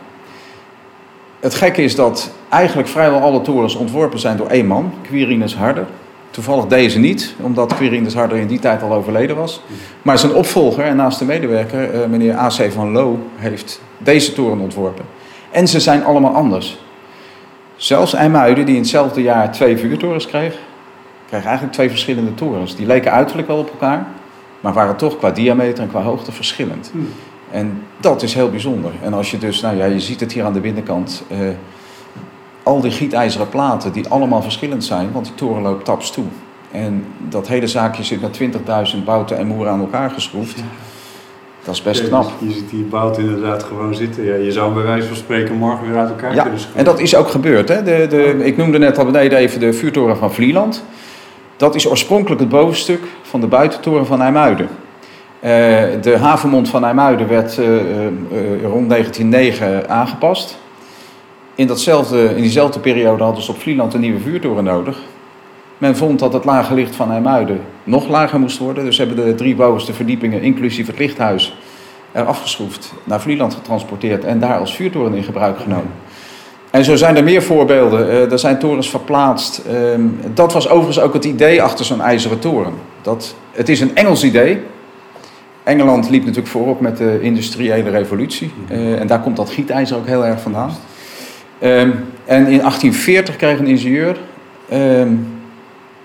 Het 1.41 1.55
gekke 1.55 1.83
is 1.83 1.95
dat 1.95 2.31
eigenlijk 2.49 2.89
vrijwel 2.89 3.21
alle 3.21 3.41
torens 3.41 3.75
ontworpen 3.75 4.19
zijn 4.19 4.37
door 4.37 4.47
één 4.47 4.67
man, 4.67 4.93
Quirinus 5.03 5.55
Harder. 5.55 5.87
Toevallig 6.31 6.67
deze 6.67 6.99
niet, 6.99 7.35
omdat 7.41 7.75
Quirinus 7.75 8.15
Harder 8.15 8.39
in 8.39 8.47
die 8.47 8.59
tijd 8.59 8.83
al 8.83 8.93
overleden 8.93 9.37
was. 9.37 9.63
Maar 10.03 10.19
zijn 10.19 10.35
opvolger 10.35 10.85
en 10.85 10.97
naast 10.97 11.19
de 11.19 11.25
medewerker, 11.25 11.91
eh, 11.91 12.09
meneer 12.09 12.39
A.C. 12.39 12.73
van 12.73 12.93
Loo, 12.93 13.19
heeft 13.37 13.81
deze 13.99 14.33
toren 14.33 14.59
ontworpen. 14.59 15.05
En 15.51 15.69
ze 15.69 15.81
zijn 15.81 16.05
allemaal 16.05 16.35
anders. 16.35 16.79
Zelfs 17.77 18.15
IJmuiden, 18.15 18.67
die 18.67 18.75
in 18.75 18.81
hetzelfde 18.81 19.23
jaar 19.23 19.53
twee 19.53 19.77
vuurtorens 19.77 20.27
kreeg, 20.27 20.59
kreeg 21.29 21.45
eigenlijk 21.45 21.73
twee 21.73 21.89
verschillende 21.89 22.35
torens. 22.35 22.77
Die 22.77 22.87
leken 22.87 23.13
uiterlijk 23.13 23.49
wel 23.49 23.59
op 23.59 23.71
elkaar, 23.71 24.07
maar 24.61 24.73
waren 24.73 24.97
toch 24.97 25.19
qua 25.19 25.31
diameter 25.31 25.83
en 25.83 25.91
qua 25.91 26.03
hoogte 26.03 26.33
verschillend. 26.33 26.89
Hmm. 26.93 27.09
En 27.51 27.83
dat 28.01 28.23
is 28.23 28.35
heel 28.35 28.51
bijzonder. 28.51 28.91
En 29.03 29.13
als 29.13 29.31
je 29.31 29.39
dus, 29.39 29.61
nou 29.61 29.77
ja, 29.77 29.85
je 29.85 30.01
ziet 30.01 30.21
het 30.21 30.33
hier 30.33 30.45
aan 30.45 30.53
de 30.53 30.61
binnenkant, 30.61 31.23
eh, 31.29 31.39
al 32.63 32.81
die 32.81 32.91
gietijzeren 32.91 33.49
platen 33.49 33.93
die 33.93 34.09
allemaal 34.09 34.43
verschillend 34.43 34.85
zijn, 34.85 35.13
want 35.13 35.25
die 35.25 35.35
toren 35.35 35.63
loopt 35.63 35.85
taps 35.85 36.11
toe. 36.11 36.25
En 36.71 37.05
dat 37.29 37.49
hele 37.49 37.67
zaakje 37.67 38.03
zit 38.03 38.21
met 38.21 38.41
20.000 38.97 39.05
bouten 39.05 39.39
en 39.39 39.47
moeren 39.47 39.73
aan 39.73 39.81
elkaar 39.81 40.11
geschroefd. 40.11 40.63
Dat 41.65 41.75
is 41.75 41.83
best 41.83 42.01
Ja, 42.01 42.07
knap. 42.07 42.31
Je 42.39 42.53
ziet 42.53 42.71
die 42.71 42.83
bout 42.85 43.19
inderdaad 43.19 43.63
gewoon 43.63 43.95
zitten. 43.95 44.25
Ja, 44.25 44.35
je 44.35 44.53
zou 44.53 44.75
bij 44.75 44.83
wijze 44.83 45.07
van 45.07 45.17
spreken 45.17 45.55
morgen 45.55 45.87
weer 45.87 45.99
uit 45.99 46.09
elkaar 46.09 46.35
Ja, 46.35 46.43
kunnen 46.43 46.61
schroeven. 46.61 46.79
en 46.79 46.85
dat 46.85 47.01
is 47.01 47.15
ook 47.17 47.29
gebeurd. 47.29 47.69
Hè? 47.69 47.83
De, 47.83 48.07
de, 48.09 48.45
ik 48.45 48.57
noemde 48.57 48.79
net 48.79 48.99
al 48.99 49.05
beneden 49.05 49.39
even 49.39 49.61
de 49.61 49.73
vuurtoren 49.73 50.17
van 50.17 50.33
Vlieland. 50.33 50.85
Dat 51.57 51.75
is 51.75 51.89
oorspronkelijk 51.89 52.41
het 52.41 52.49
bovenstuk 52.49 53.01
van 53.23 53.41
de 53.41 53.47
buitentoren 53.47 54.07
van 54.07 54.23
IJmuiden. 54.23 54.69
Eh, 55.41 55.51
de 56.01 56.17
havenmond 56.21 56.69
van 56.69 56.85
IJmuiden 56.85 57.29
werd 57.29 57.59
eh, 57.59 57.77
eh, 57.77 58.13
rond 58.63 58.89
1909 58.89 59.89
aangepast. 59.89 60.59
In, 61.61 61.67
datzelfde, 61.67 62.35
in 62.35 62.43
diezelfde 62.43 62.81
periode 62.81 63.23
hadden 63.23 63.43
ze 63.43 63.51
op 63.51 63.61
Vlieland 63.61 63.95
een 63.95 64.01
nieuwe 64.01 64.21
vuurtoren 64.21 64.65
nodig. 64.65 64.99
Men 65.79 65.97
vond 65.97 66.19
dat 66.19 66.33
het 66.33 66.45
lage 66.45 66.75
licht 66.75 66.97
van 66.97 67.11
IJmuiden 67.11 67.61
nog 67.85 68.09
lager 68.09 68.41
moest 68.41 68.59
worden. 68.59 68.85
Dus 68.85 68.99
hebben 68.99 69.17
de 69.17 69.35
drie 69.35 69.55
bovenste 69.55 69.93
verdiepingen, 69.93 70.43
inclusief 70.43 70.87
het 70.87 70.99
lichthuis, 70.99 71.57
er 72.13 72.25
afgeschroefd, 72.25 72.93
naar 73.05 73.21
Vlieland 73.21 73.55
getransporteerd 73.55 74.25
en 74.25 74.41
daar 74.41 74.59
als 74.59 74.75
vuurtoren 74.75 75.15
in 75.15 75.23
gebruik 75.23 75.59
genomen. 75.59 75.93
En 76.71 76.85
zo 76.85 76.97
zijn 76.97 77.17
er 77.17 77.25
meer 77.25 77.43
voorbeelden. 77.43 78.11
Eh, 78.11 78.33
er 78.33 78.39
zijn 78.39 78.59
torens 78.59 78.91
verplaatst. 78.91 79.59
Ehm, 79.59 80.03
dat 80.35 80.53
was 80.53 80.69
overigens 80.69 81.01
ook 81.01 81.15
het 81.15 81.25
idee 81.25 81.63
achter 81.63 81.85
zo'n 81.85 82.01
ijzeren 82.01 82.39
toren. 82.39 82.73
Dat, 83.03 83.35
het 83.53 83.69
is 83.69 83.81
een 83.81 83.97
Engels 83.97 84.25
idee. 84.25 84.61
Engeland 85.63 86.11
liep 86.11 86.23
natuurlijk 86.23 86.49
voorop 86.49 86.81
met 86.81 86.97
de 86.97 87.19
industriële 87.21 87.91
revolutie. 87.91 88.53
Eh, 88.69 89.01
en 89.01 89.07
daar 89.07 89.21
komt 89.21 89.37
dat 89.37 89.51
gietijzer 89.51 89.97
ook 89.97 90.07
heel 90.07 90.27
erg 90.27 90.41
vandaan. 90.41 90.71
Ehm, 91.61 91.91
en 92.25 92.47
in 92.47 92.61
1840 92.61 93.37
kreeg 93.37 93.59
een 93.59 93.67
ingenieur... 93.67 94.17
ehm, 94.69 95.15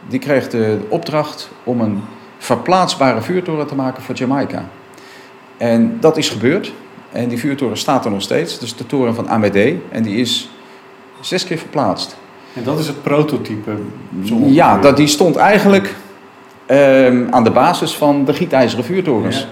die 0.07 0.19
kreeg 0.19 0.49
de 0.49 0.77
opdracht 0.89 1.49
om 1.63 1.81
een 1.81 2.01
verplaatsbare 2.37 3.21
vuurtoren 3.21 3.67
te 3.67 3.75
maken 3.75 4.03
voor 4.03 4.15
Jamaica. 4.15 4.65
En 5.57 5.97
dat 5.99 6.17
is 6.17 6.29
gebeurd. 6.29 6.73
En 7.11 7.27
die 7.27 7.39
vuurtoren 7.39 7.77
staat 7.77 8.05
er 8.05 8.11
nog 8.11 8.21
steeds. 8.21 8.59
Dus 8.59 8.75
de 8.75 8.85
toren 8.85 9.15
van 9.15 9.29
Amédée. 9.29 9.81
En 9.91 10.03
die 10.03 10.15
is 10.15 10.49
zes 11.21 11.45
keer 11.45 11.57
verplaatst. 11.57 12.17
En 12.53 12.63
dat 12.63 12.79
is 12.79 12.87
het 12.87 13.03
prototype. 13.03 13.71
Ja, 14.45 14.77
dat, 14.77 14.97
die 14.97 15.07
stond 15.07 15.35
eigenlijk 15.35 15.95
ehm, 16.65 17.27
aan 17.29 17.43
de 17.43 17.51
basis 17.51 17.93
van 17.93 18.25
de 18.25 18.33
gietijzeren 18.33 18.85
vuurtorens. 18.85 19.39
Ja, 19.39 19.47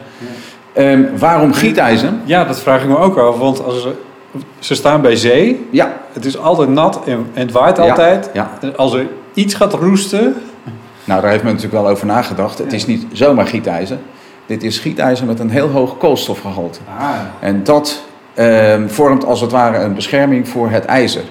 ja. 0.83 0.91
Ehm, 0.91 1.17
waarom 1.17 1.53
gietijzer? 1.53 2.13
Ja, 2.23 2.43
dat 2.43 2.59
vraag 2.59 2.81
ik 2.81 2.89
me 2.89 2.97
ook 2.97 3.17
af. 3.17 3.37
Want 3.37 3.63
als 3.63 3.87
ze, 4.59 4.75
staan 4.75 5.01
bij 5.01 5.15
zee. 5.15 5.67
Ja, 5.71 5.93
Het 6.13 6.25
is 6.25 6.37
altijd 6.37 6.69
nat 6.69 7.05
en, 7.05 7.27
en 7.33 7.41
het 7.41 7.51
waait 7.51 7.79
altijd. 7.79 8.29
ja. 8.33 8.49
Als 8.75 8.93
er 8.93 9.07
iets 9.33 9.53
gaat 9.53 9.73
roesten... 9.73 10.35
nou 11.03 11.21
daar 11.21 11.31
heeft 11.31 11.43
men 11.43 11.53
natuurlijk 11.53 11.83
wel 11.83 11.91
over 11.91 12.05
nagedacht. 12.05 12.57
Het 12.57 12.73
is 12.73 12.85
niet 12.85 13.05
zomaar 13.11 13.47
gietijzer. 13.47 13.97
Dit 14.45 14.63
is 14.63 14.79
gietijzer 14.79 15.25
met 15.25 15.39
een 15.39 15.49
heel 15.49 15.67
hoog 15.69 15.97
koolstofgehalte. 15.97 16.79
Ah, 16.99 17.09
En 17.39 17.63
dat 17.63 18.03
ehm, 18.33 18.87
vormt 18.87 19.25
als 19.25 19.41
het 19.41 19.51
ware 19.51 19.77
een 19.77 19.93
bescherming 19.93 20.47
voor 20.49 20.69
het 20.69 20.85
ijzer. 20.85 21.23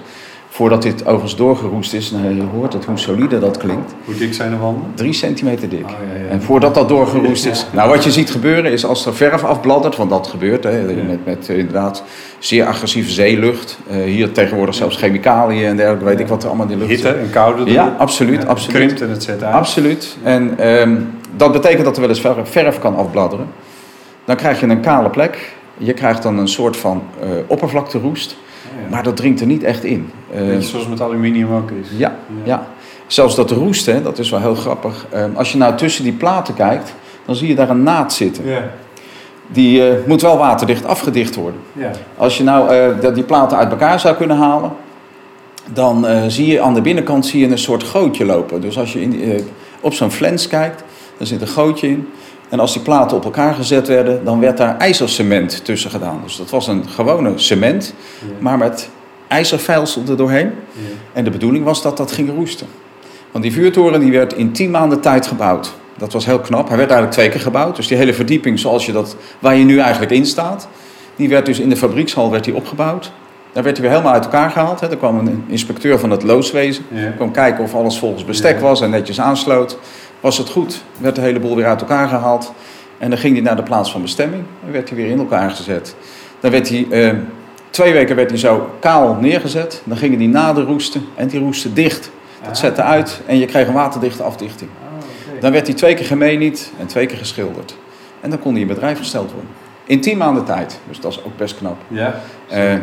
Voordat 0.54 0.82
dit 0.82 1.02
overigens 1.02 1.37
doorgeroest 1.37 1.92
is, 1.92 2.11
nou, 2.11 2.35
je 2.35 2.42
hoort 2.42 2.73
het 2.73 2.85
hoe 2.85 2.99
solide 2.99 3.38
dat 3.38 3.56
klinkt. 3.56 3.94
hoe 4.04 4.14
dik 4.14 4.35
zijn 4.35 4.50
de 4.50 4.56
wanden? 4.56 4.85
Drie 4.94 5.12
centimeter 5.12 5.68
dik. 5.68 5.85
Oh, 5.85 5.90
ja, 5.90 6.23
ja. 6.23 6.28
En 6.28 6.42
voordat 6.42 6.75
dat 6.75 6.88
doorgeroest 6.88 7.47
is. 7.47 7.66
Nou, 7.73 7.88
wat 7.88 8.04
je 8.04 8.11
ziet 8.11 8.30
gebeuren 8.30 8.73
is 8.73 8.85
als 8.85 9.06
er 9.06 9.14
verf 9.14 9.44
afbladdert, 9.44 9.97
want 9.97 10.11
dat 10.11 10.26
gebeurt 10.26 10.64
hè, 10.64 10.78
Ja. 10.78 11.02
met, 11.06 11.25
met 11.25 11.49
eh, 11.49 11.59
inderdaad 11.59 12.02
zeer 12.38 12.64
agressieve 12.66 13.11
zeelucht. 13.11 13.78
Eh, 13.88 13.97
hier 13.97 14.32
tegenwoordig 14.32 14.75
zelfs 14.75 14.97
chemicaliën 14.97 15.64
en 15.66 15.76
dergelijke, 15.76 16.04
weet 16.04 16.21
ik 16.21 16.28
wat 16.28 16.42
er 16.42 16.49
allemaal 16.49 16.66
in 16.68 16.73
de 16.78 16.78
lucht 16.87 16.90
Hitte 17.02 17.09
en 17.18 17.30
koude. 17.30 17.71
Ja, 17.71 17.87
erop. 17.87 17.99
absoluut, 18.00 18.42
Ja, 18.42 18.49
absoluut. 18.49 18.76
Krimpt 18.76 19.00
en 19.00 19.11
het 19.11 19.23
zet 19.23 19.42
uit. 19.42 19.54
Absoluut. 19.54 20.16
En 20.23 20.59
ehm, 20.59 20.97
dat 21.37 21.52
betekent 21.52 21.85
dat 21.85 21.94
er 21.94 22.00
wel 22.00 22.11
eens 22.11 22.21
verf, 22.21 22.37
verf 22.50 22.78
kan 22.78 22.97
afbladderen. 22.97 23.47
Dan 24.25 24.37
krijg 24.37 24.61
je 24.61 24.66
een 24.66 24.80
kale 24.80 25.11
plek. 25.11 25.52
Je 25.78 25.92
krijgt 25.92 26.23
dan 26.23 26.38
een 26.38 26.49
soort 26.49 26.76
van 26.76 27.02
eh 27.21 27.28
oppervlakteroest. 27.47 28.37
Ja. 28.83 28.91
Maar 28.91 29.02
dat 29.02 29.17
dringt 29.17 29.41
er 29.41 29.47
niet 29.47 29.62
echt 29.62 29.85
in. 29.85 30.11
Eh, 30.35 30.47
Beetje 30.47 30.69
zoals 30.69 30.88
met 30.88 31.00
aluminium 31.00 31.52
ook 31.55 31.71
is. 31.71 31.88
ja, 31.97 32.17
ja. 32.45 32.67
Zelfs 33.07 33.35
dat 33.37 33.50
roest, 33.50 33.87
hè, 33.87 34.02
dat 34.02 34.19
is 34.19 34.31
wel 34.31 34.41
heel 34.41 34.55
grappig. 34.55 35.07
Ehm, 35.11 35.31
als 35.35 35.52
je 35.52 35.59
nou 35.59 35.76
tussen 35.76 36.05
die 36.05 36.12
platen 36.12 36.55
kijkt, 36.55 36.95
dan 37.26 37.35
zie 37.35 37.49
je 37.49 37.55
daar 37.55 37.71
een 37.71 37.83
naad 37.83 38.12
zitten. 38.12 38.47
Ja. 38.47 38.71
Die 39.47 39.88
eh, 39.88 39.95
moet 40.07 40.23
wel 40.23 40.38
waterdicht 40.38 40.87
afgedicht 40.87 41.35
worden. 41.35 41.61
ja. 41.73 41.91
Als 42.17 42.37
je 42.38 42.45
nou 42.45 42.93
dat 43.00 43.14
die 43.14 43.25
platen 43.25 43.57
uit 43.59 43.71
elkaar 43.71 44.00
zou 44.00 44.17
kunnen 44.17 44.37
halen, 44.37 44.73
dan 45.73 46.07
zie 46.29 46.47
je 46.47 46.61
aan 46.61 46.75
de 46.75 46.81
binnenkant 46.81 47.26
zie 47.26 47.41
je 47.41 47.50
een 47.50 47.59
soort 47.59 47.83
gootje 47.83 48.25
lopen. 48.25 48.61
Dus 48.61 48.79
als 48.79 48.93
je 48.93 49.00
in, 49.02 49.45
op 49.81 49.95
zo'n 49.95 50.11
flens 50.11 50.49
kijkt, 50.49 50.83
dan 51.19 51.26
zit 51.26 51.41
een 51.41 51.47
gootje 51.49 51.88
in. 51.88 52.09
En 52.52 52.61
als 52.61 52.73
die 52.73 52.82
platen 52.82 53.16
op 53.16 53.25
elkaar 53.25 53.54
gezet 53.54 53.88
werden, 53.88 54.25
dan 54.25 54.40
werd 54.40 54.56
daar 54.56 54.76
ijzercement 54.78 55.64
tussen 55.64 55.90
gedaan. 55.90 56.21
Dus 56.25 56.37
dat 56.37 56.50
was 56.50 56.66
een 56.66 56.88
gewone 56.88 57.32
cement, 57.35 57.94
Ja. 58.18 58.26
maar 58.38 58.59
met 58.59 58.88
ijzervijlsel 59.28 60.02
er 60.09 60.16
doorheen. 60.16 60.47
Ja. 60.73 60.80
En 61.12 61.25
de 61.25 61.30
bedoeling 61.30 61.64
was 61.64 61.82
dat 61.82 61.97
dat 61.97 62.12
ging 62.12 62.30
roesten. 62.37 62.66
Want 63.30 63.44
die 63.44 63.52
vuurtoren 63.52 64.00
die 64.00 64.12
werd 64.12 64.32
in 64.32 64.52
10 64.52 64.71
maanden 64.71 65.00
tijd 65.00 65.26
gebouwd. 65.26 65.73
Dat 65.97 66.12
was 66.12 66.26
heel 66.26 66.38
knap. 66.40 66.68
Hij 66.68 66.76
werd 66.76 66.90
eigenlijk 66.90 67.18
twee 67.21 67.28
keer 67.28 67.40
gebouwd. 67.40 67.76
Dus 67.76 67.87
die 67.87 67.97
hele 67.97 68.14
verdieping 68.14 68.59
zoals 68.59 68.87
je 68.87 68.92
dat, 68.92 69.16
waar 69.38 69.56
je 69.56 69.64
nu 69.64 69.78
eigenlijk 69.78 70.12
in 70.12 70.26
staat, 70.26 70.68
die 71.16 71.28
werd 71.28 71.47
dus 71.47 71.59
in 71.59 71.68
de 71.68 71.76
fabriekshal 71.76 72.30
werd 72.30 72.44
die 72.44 72.54
opgebouwd. 72.54 73.12
Daar 73.52 73.62
werd 73.62 73.76
hij 73.76 73.87
weer 73.87 73.94
helemaal 73.97 74.14
uit 74.14 74.25
elkaar 74.25 74.50
gehaald. 74.50 74.80
Hè. 74.80 74.90
Er 74.90 74.97
kwam 74.97 75.18
een 75.18 75.44
inspecteur 75.47 75.99
van 75.99 76.11
het 76.11 76.23
loodswezen. 76.23 76.85
Ja. 76.88 77.11
kwam 77.11 77.30
kijken 77.32 77.64
of 77.64 77.75
alles 77.75 77.99
volgens 77.99 78.25
bestek 78.25 78.61
was 78.61 78.80
en 78.80 78.90
netjes 78.90 79.21
aansloot. 79.21 79.78
Was 80.23 80.38
het 80.38 80.49
goed, 80.49 80.83
werd 80.99 81.14
de 81.14 81.21
hele 81.21 81.41
boel 81.41 81.57
weer 81.57 81.67
uit 81.67 81.81
elkaar 81.81 82.09
gehaald. 82.09 82.52
En 82.99 83.11
dan 83.11 83.19
ging 83.19 83.35
hij 83.35 83.43
naar 83.43 83.57
de 83.57 83.62
plaats 83.62 83.91
van 83.93 84.02
bestemming. 84.02 84.45
Dan 84.62 84.73
werd 84.73 84.88
hij 84.88 84.99
weer 84.99 85.07
in 85.09 85.19
elkaar 85.19 85.50
gezet. 85.50 85.97
Dan 86.41 86.50
werd 86.50 86.69
hij, 86.69 86.87
eh, 86.91 87.14
twee 87.71 87.93
weken 87.93 88.17
werd 88.17 88.31
hij 88.31 88.38
zo 88.38 88.71
kaal 88.81 89.14
neergezet. 89.21 89.83
Dan 89.85 89.97
gingen 89.97 90.19
die 90.19 90.29
naden 90.29 90.64
roesten 90.64 91.05
en 91.14 91.29
die 91.29 91.41
roesten 91.41 91.75
dicht. 91.75 92.11
Dat 92.41 92.50
Ah. 92.50 92.57
zette 92.57 92.83
uit 92.83 93.21
en 93.26 93.38
je 93.38 93.47
kreeg 93.47 93.67
een 93.67 93.73
waterdichte 93.75 94.23
afdichting. 94.23 94.71
Oké. 95.31 95.41
Dan 95.41 95.52
werd 95.52 95.67
hij 95.67 95.76
twee 95.76 95.95
keer 95.95 96.07
gemeenigd 96.07 96.73
en 96.79 96.87
twee 96.87 97.07
keer 97.07 97.17
geschilderd. 97.19 97.76
En 98.21 98.31
dan 98.31 98.38
kon 98.38 98.52
hij 98.52 98.61
in 98.61 98.67
bedrijf 98.67 98.99
gesteld 98.99 99.33
worden. 99.33 99.50
In 99.85 100.00
tien 100.00 100.17
maanden 100.19 100.45
tijd. 100.45 100.81
Dus 100.88 101.00
dat 101.00 101.12
is 101.12 101.25
ook 101.25 101.37
best 101.37 101.57
knap. 101.57 101.76
Ja. 101.88 102.21
Eh, 102.49 102.75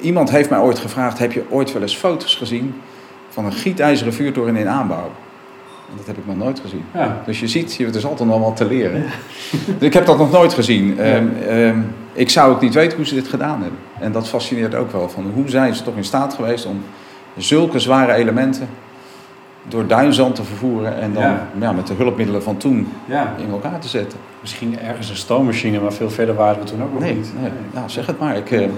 iemand 0.00 0.30
heeft 0.30 0.50
mij 0.50 0.58
ooit 0.58 0.78
gevraagd: 0.78 1.18
heb 1.18 1.32
je 1.32 1.42
ooit 1.50 1.72
wel 1.72 1.82
eens 1.82 1.96
foto's 1.96 2.34
gezien 2.34 2.80
van 3.28 3.44
een 3.44 3.52
gietijzeren 3.52 4.12
vuurtoren 4.14 4.56
in 4.56 4.68
aanbouw? 4.68 5.10
Dat 5.96 6.06
heb 6.06 6.16
ik 6.18 6.26
nog 6.26 6.36
nooit 6.36 6.60
gezien. 6.60 6.84
Ja. 6.94 7.22
Dus 7.26 7.40
je 7.40 7.48
ziet, 7.48 7.74
je 7.74 7.82
hebt 7.82 7.94
dus 7.94 8.06
altijd 8.06 8.28
nog 8.28 8.40
wat 8.40 8.56
te 8.56 8.64
leren. 8.64 9.04
dus 9.50 9.86
ik 9.88 9.92
heb 9.92 10.06
dat 10.06 10.18
nog 10.18 10.30
nooit 10.30 10.52
gezien. 10.54 10.98
Ehm, 11.00 11.26
ehm, 11.48 11.78
ik 12.12 12.30
zou 12.30 12.52
ook 12.52 12.60
niet 12.60 12.74
weten 12.74 12.96
hoe 12.96 13.06
ze 13.06 13.14
dit 13.14 13.28
gedaan 13.28 13.60
hebben. 13.60 13.78
En 14.00 14.12
dat 14.12 14.28
fascineert 14.28 14.74
ook 14.74 14.92
wel. 14.92 15.08
Van 15.08 15.30
hoe 15.34 15.48
zijn 15.48 15.74
ze 15.74 15.82
toch 15.82 15.96
in 15.96 16.04
staat 16.04 16.34
geweest 16.34 16.66
om 16.66 16.82
zulke 17.36 17.78
zware 17.78 18.12
elementen 18.12 18.68
door 19.68 19.86
duinzand 19.86 20.34
te 20.34 20.44
vervoeren 20.44 21.00
en 21.00 21.12
dan 21.12 21.22
Ja. 21.22 21.48
ja, 21.60 21.72
met 21.72 21.86
de 21.86 21.94
hulpmiddelen 21.94 22.42
van 22.42 22.56
toen 22.56 22.88
ja. 23.04 23.34
in 23.38 23.50
elkaar 23.50 23.78
te 23.80 23.88
zetten. 23.88 24.18
Misschien 24.40 24.78
ergens 24.80 25.10
een 25.10 25.16
stoommachine, 25.16 25.80
maar 25.80 25.92
veel 25.92 26.10
verder 26.10 26.34
waren 26.34 26.58
we 26.62 26.64
toen 26.64 26.82
ook 26.82 26.92
nog 26.92 27.02
Nee, 27.02 27.14
niet. 27.14 27.32
nee. 27.40 27.50
Nou, 27.72 27.88
zeg 27.88 28.06
het 28.06 28.18
maar. 28.18 28.36
Ik, 28.36 28.50
eh, 28.50 28.68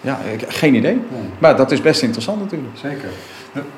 ja, 0.00 0.18
ik, 0.32 0.44
geen 0.48 0.74
idee. 0.74 0.92
Nee, 0.94 1.20
Maar 1.38 1.56
dat 1.56 1.72
is 1.72 1.80
best 1.80 2.02
interessant 2.02 2.40
natuurlijk. 2.40 2.72
zeker. 2.74 3.08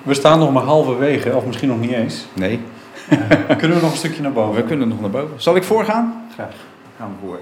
We 0.02 0.14
staan 0.14 0.38
nog 0.38 0.52
maar 0.52 0.62
halverwege, 0.62 1.36
of 1.36 1.46
misschien 1.46 1.68
nog 1.68 1.80
niet 1.80 1.92
eens. 1.92 2.26
Nee, 2.32 2.60
Kunnen 3.58 3.76
we 3.76 3.82
nog 3.82 3.90
een 3.90 3.96
stukje 3.96 4.22
naar 4.22 4.32
boven? 4.32 4.54
we 4.54 4.68
kunnen 4.68 4.88
nog 4.88 5.00
naar 5.00 5.10
boven. 5.10 5.42
Zal 5.42 5.56
ik 5.56 5.62
voorgaan? 5.62 6.26
Graag. 6.32 6.54
Gaan 6.98 7.08
we 7.20 7.26
voor. 7.26 7.38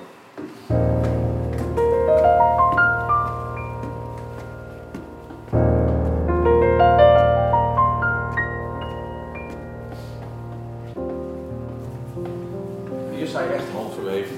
Hier 13.16 13.26
sta 13.26 13.40
je 13.40 13.48
echt 13.54 13.64
halverwege. 13.74 14.32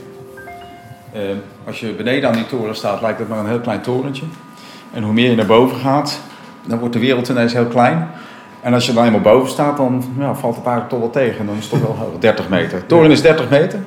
Eh, 1.12 1.22
als 1.66 1.80
je 1.80 1.92
beneden 1.92 2.28
aan 2.28 2.34
die 2.34 2.46
toren 2.46 2.76
staat, 2.76 3.00
lijkt 3.00 3.18
het 3.18 3.28
maar 3.28 3.38
een 3.38 3.48
heel 3.48 3.60
klein 3.60 3.80
torentje. 3.80 4.24
En 4.92 5.02
hoe 5.02 5.12
meer 5.12 5.30
je 5.30 5.36
naar 5.36 5.46
boven 5.46 5.76
gaat, 5.76 6.20
dan 6.66 6.78
wordt 6.78 6.94
de 6.94 7.00
wereld 7.00 7.28
ineens 7.28 7.52
heel 7.52 7.66
klein. 7.66 8.08
En 8.60 8.74
als 8.74 8.86
je 8.86 8.92
dan 8.92 9.04
eenmaal 9.04 9.20
boven 9.20 9.50
staat, 9.50 9.76
dan 9.76 10.04
ja, 10.18 10.34
valt 10.34 10.56
het 10.56 10.64
eigenlijk 10.64 10.88
toch 10.88 11.00
wel 11.00 11.24
tegen. 11.24 11.46
Dan 11.46 11.56
is 11.56 11.70
het 11.70 11.70
toch 11.70 11.80
wel 11.80 11.96
hoog, 11.96 12.18
30 12.18 12.48
meter. 12.48 12.86
Toren 12.86 13.10
is 13.10 13.22
30 13.22 13.50
meter. 13.50 13.78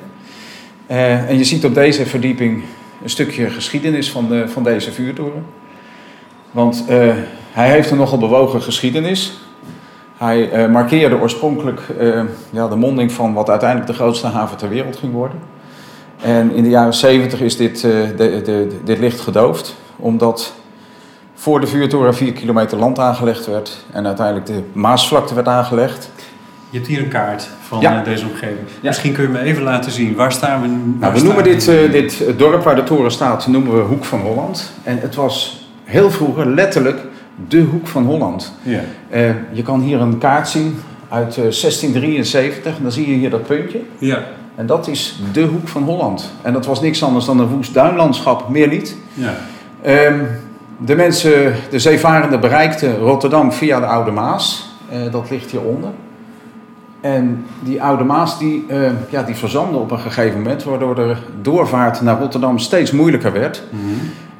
Eh, 0.86 1.28
en 1.28 1.38
je 1.38 1.44
ziet 1.44 1.64
op 1.64 1.74
deze 1.74 2.06
verdieping 2.06 2.62
een 3.02 3.10
stukje 3.10 3.50
geschiedenis 3.50 4.10
van, 4.10 4.48
van 4.48 4.62
deze 4.62 4.92
vuurtoren. 4.92 5.44
Want 6.50 6.84
eh, 6.88 7.14
hij 7.52 7.70
heeft 7.70 7.90
een 7.90 7.96
nogal 7.96 8.18
bewogen 8.18 8.62
geschiedenis. 8.62 9.40
Hij 10.16 10.50
eh, 10.50 10.68
markeerde 10.68 11.20
oorspronkelijk 11.20 11.80
ja, 12.50 12.68
de 12.68 12.76
monding 12.76 13.12
van 13.12 13.32
wat 13.32 13.50
uiteindelijk 13.50 13.90
de 13.90 13.96
grootste 13.96 14.26
haven 14.26 14.56
ter 14.56 14.68
wereld 14.68 14.96
ging 14.96 15.12
worden. 15.12 15.38
En 16.22 16.52
in 16.54 16.62
de 16.62 16.68
jaren 16.68 16.94
70 16.94 17.40
is 17.40 17.56
dit, 17.56 17.80
de, 17.80 18.14
de, 18.16 18.80
dit 18.84 18.98
licht 18.98 19.20
gedoofd, 19.20 19.76
omdat 19.96 20.54
voor 21.42 21.60
de 21.60 21.66
vuurtoren 21.66 22.14
4 22.14 22.32
kilometer 22.32 22.78
land 22.78 22.98
aangelegd 22.98 23.46
werd 23.46 23.84
en 23.92 24.06
uiteindelijk 24.06 24.46
de 24.46 24.62
Maasvlakte 24.72 25.34
werd 25.34 25.48
aangelegd. 25.48 26.10
Je 26.70 26.76
hebt 26.76 26.88
hier 26.90 27.02
een 27.02 27.08
kaart 27.08 27.48
van 27.62 27.80
Ja. 27.80 27.98
eh, 27.98 28.04
deze 28.04 28.26
omgeving. 28.26 28.58
Misschien 28.82 29.12
kun 29.12 29.22
je 29.22 29.28
me 29.28 29.38
even 29.40 29.62
laten 29.62 29.92
zien. 29.92 30.14
Waar 30.14 30.32
staan 30.32 30.62
we? 30.62 30.66
Nou, 30.68 31.12
we 31.12 31.18
staan 31.18 31.24
noemen 31.24 31.44
dit, 31.44 31.68
eh, 31.68 31.90
dit 31.92 32.24
dorp 32.36 32.62
waar 32.62 32.74
de 32.74 32.82
toren 32.82 33.10
staat, 33.10 33.46
noemen 33.46 33.74
we 33.76 33.80
Hoek 33.80 34.04
van 34.04 34.20
Holland. 34.20 34.72
En 34.82 34.98
het 35.00 35.14
was 35.14 35.66
heel 35.84 36.10
vroeger 36.10 36.46
letterlijk 36.46 36.98
de 37.48 37.60
Hoek 37.60 37.86
van 37.86 38.04
Holland. 38.04 38.52
Ja. 38.62 38.80
Eh, 39.10 39.30
je 39.52 39.62
kan 39.62 39.80
hier 39.80 40.00
een 40.00 40.18
kaart 40.18 40.48
zien 40.48 40.80
uit 41.08 41.36
eh, 41.36 41.50
1673 41.50 42.76
en 42.76 42.82
dan 42.82 42.92
zie 42.92 43.08
je 43.10 43.14
hier 43.16 43.30
dat 43.30 43.46
puntje. 43.46 43.80
Ja. 43.98 44.18
En 44.54 44.66
dat 44.66 44.88
is 44.88 45.20
de 45.32 45.42
Hoek 45.42 45.68
van 45.68 45.82
Holland. 45.82 46.32
En 46.42 46.52
dat 46.52 46.66
was 46.66 46.80
niks 46.80 47.02
anders 47.02 47.24
dan 47.24 47.40
een 47.40 47.46
woest 47.48 47.74
duinlandschap, 47.74 48.48
meer 48.48 48.68
niet. 48.68 48.96
Ja. 49.14 49.34
Ehm, 49.82 50.20
de 50.84 50.96
mensen, 50.96 51.54
de 51.70 51.78
zeevarenden 51.78 52.40
bereikten 52.40 52.98
Rotterdam 52.98 53.52
via 53.52 53.80
de 53.80 53.86
Oude 53.86 54.10
Maas. 54.10 54.70
Eh, 54.88 55.12
dat 55.12 55.30
ligt 55.30 55.50
hieronder. 55.50 55.90
En 57.00 57.44
die 57.60 57.82
Oude 57.82 58.04
Maas 58.04 58.38
die, 58.38 58.64
eh, 58.68 58.90
ja, 59.10 59.22
die 59.22 59.34
verzandde 59.34 59.78
op 59.78 59.90
een 59.90 59.98
gegeven 59.98 60.36
moment, 60.42 60.64
waardoor 60.64 60.94
de 60.94 61.16
doorvaart 61.42 62.00
naar 62.00 62.18
Rotterdam 62.18 62.58
steeds 62.58 62.90
moeilijker 62.90 63.32
werd. 63.32 63.62
Mhm. 63.70 63.82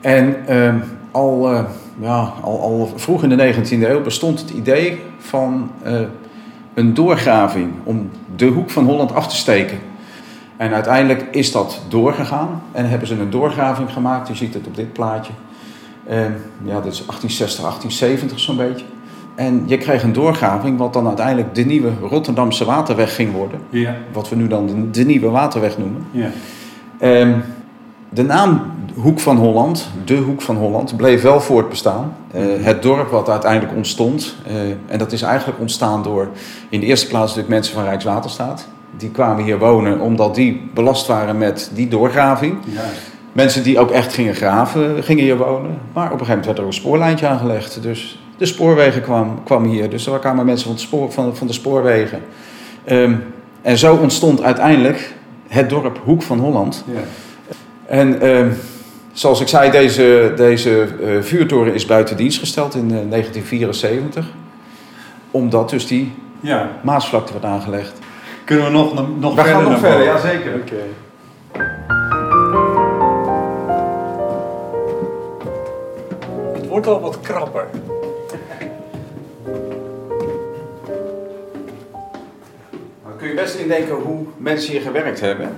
En 0.01 0.47
ehm, 0.47 0.77
al, 1.11 1.53
eh, 1.53 1.61
ja, 2.01 2.33
al, 2.41 2.61
al 2.61 2.93
vroeg 2.97 3.23
in 3.23 3.29
de 3.29 3.37
19e 3.37 3.91
eeuw 3.91 4.03
bestond 4.03 4.41
het 4.41 4.51
idee 4.51 5.01
van 5.19 5.71
een 6.75 6.95
doorgraving 6.95 7.71
om 7.85 8.11
de 8.37 8.47
hoek 8.47 8.71
van 8.71 8.85
Holland 8.85 9.15
af 9.15 9.29
te 9.29 9.37
steken. 9.37 9.79
En 10.57 10.73
uiteindelijk 10.73 11.27
is 11.31 11.53
dat 11.53 11.81
doorgegaan 11.89 12.63
en 12.73 12.89
hebben 12.89 13.09
ze 13.09 13.21
een 13.21 13.31
doorgraving 13.31 13.93
gemaakt. 13.93 14.29
Je 14.29 14.35
ziet 14.35 14.55
het 14.55 14.67
op 14.67 14.77
dit 14.77 14.93
plaatje. 14.93 15.33
Ja, 16.65 16.81
dit 16.81 16.93
is 16.93 17.07
1860, 17.07 17.61
1870 17.61 18.41
zo'n 18.41 18.57
beetje. 18.57 18.85
En 19.35 19.63
je 19.67 19.79
kreeg 19.79 20.03
een 20.03 20.13
doorgraving 20.13 20.79
wat 20.79 20.93
dan 20.93 21.07
uiteindelijk 21.07 21.55
de 21.55 21.65
nieuwe 21.65 21.91
Rotterdamse 22.01 22.65
waterweg 22.65 23.15
ging 23.15 23.33
worden. 23.33 23.61
Ja. 23.71 23.97
Wat 24.13 24.29
we 24.29 24.37
nu 24.37 24.47
dan 24.47 24.67
de, 24.67 24.91
de 24.91 25.05
nieuwe 25.05 25.29
waterweg 25.29 25.79
noemen. 25.79 26.07
Ja. 26.11 26.31
Ehm, 26.99 27.39
de 28.09 28.23
naam 28.23 28.63
Hoek 28.95 29.21
van 29.21 29.37
Holland, 29.37 29.89
de 30.05 30.17
Hoek 30.17 30.43
van 30.43 30.57
Holland, 30.57 30.97
bleef 30.97 31.23
wel 31.23 31.41
voortbestaan. 31.41 32.17
Eh, 32.31 32.43
het 32.61 32.83
dorp 32.83 33.11
wat 33.11 33.29
uiteindelijk 33.29 33.75
ontstond, 33.77 34.37
eh, 34.47 34.55
en 34.87 34.99
dat 34.99 35.13
is 35.13 35.23
eigenlijk 35.23 35.61
ontstaan 35.61 36.03
door 36.03 36.29
in 36.69 36.81
de 36.81 36.87
eerste 36.87 37.07
plaats 37.07 37.27
natuurlijk 37.27 37.55
mensen 37.55 37.75
van 37.75 37.85
Rijkswaterstaat. 37.85 38.69
die 38.97 39.11
kwamen 39.11 39.45
hier 39.45 39.59
wonen 39.59 40.01
omdat 40.01 40.35
die 40.35 40.71
belast 40.75 41.07
waren 41.07 41.39
met 41.39 41.71
die 41.75 41.89
doorgraving. 41.89 42.57
Ja. 42.65 42.81
Mensen 43.33 43.63
die 43.63 43.79
ook 43.79 43.91
echt 43.91 44.15
gingen 44.15 44.35
graven, 44.35 45.05
gingen 45.05 45.25
hier 45.25 45.37
wonen. 45.37 45.79
Maar 45.93 46.13
op 46.13 46.21
een 46.21 46.27
gegeven 46.27 46.29
moment 46.29 46.47
werd 46.47 46.59
er 46.59 46.65
een 46.65 46.73
spoorlijntje 46.73 47.27
aangelegd. 47.27 47.83
Dus 47.83 48.23
de 48.37 48.47
spoorwegen 48.47 49.03
kwam, 49.03 49.43
kwam 49.45 49.65
hier. 49.65 49.91
Dus 49.91 50.07
er 50.07 50.19
kwamen 50.19 50.45
mensen 50.45 50.67
van, 50.67 50.75
het 50.75 50.83
spoor, 50.83 51.13
van, 51.13 51.37
van 51.37 51.47
de 51.47 51.53
spoorwegen. 51.53 52.21
Ehm, 52.85 53.15
en 53.63 53.79
zo 53.79 53.95
ontstond 53.95 54.43
uiteindelijk 54.43 55.15
het 55.49 55.71
dorp 55.71 56.01
Hoek 56.05 56.23
van 56.23 56.39
Holland. 56.39 56.85
Ja. 56.93 57.01
En 57.87 58.21
ehm, 58.21 58.51
zoals 59.13 59.41
ik 59.41 59.49
zei, 59.49 59.71
deze, 59.71 60.33
deze 60.37 60.89
eh, 61.03 61.09
vuurtoren 61.21 61.75
is 61.75 61.87
buiten 61.87 62.17
dienst 62.17 62.39
gesteld 62.39 62.75
in 62.75 62.91
eh, 62.91 63.11
1974. 63.11 64.27
Omdat 65.31 65.71
dus 65.71 65.87
die 65.87 66.13
ja. 66.41 66.71
Maasvlakte 66.83 67.33
werd 67.33 67.45
aangelegd. 67.45 67.99
Kunnen 68.45 68.65
we 68.65 68.71
nog, 68.71 68.95
nog 69.19 69.35
We 69.35 69.43
verder 69.43 69.63
gaan 69.63 69.71
nog 69.71 69.81
verder, 69.81 70.05
ja 70.05 70.19
zeker. 70.19 70.55
Oké. 70.55 70.83
Wordt 76.73 76.87
al 76.87 77.01
wat 77.01 77.21
krapper. 77.21 77.67
Dan 83.03 83.17
kun 83.19 83.29
je 83.29 83.35
best 83.35 83.55
indenken 83.55 83.95
hoe 83.95 84.25
mensen 84.37 84.73
hier 84.73 84.81
gewerkt 84.81 85.21
hebben. 85.21 85.49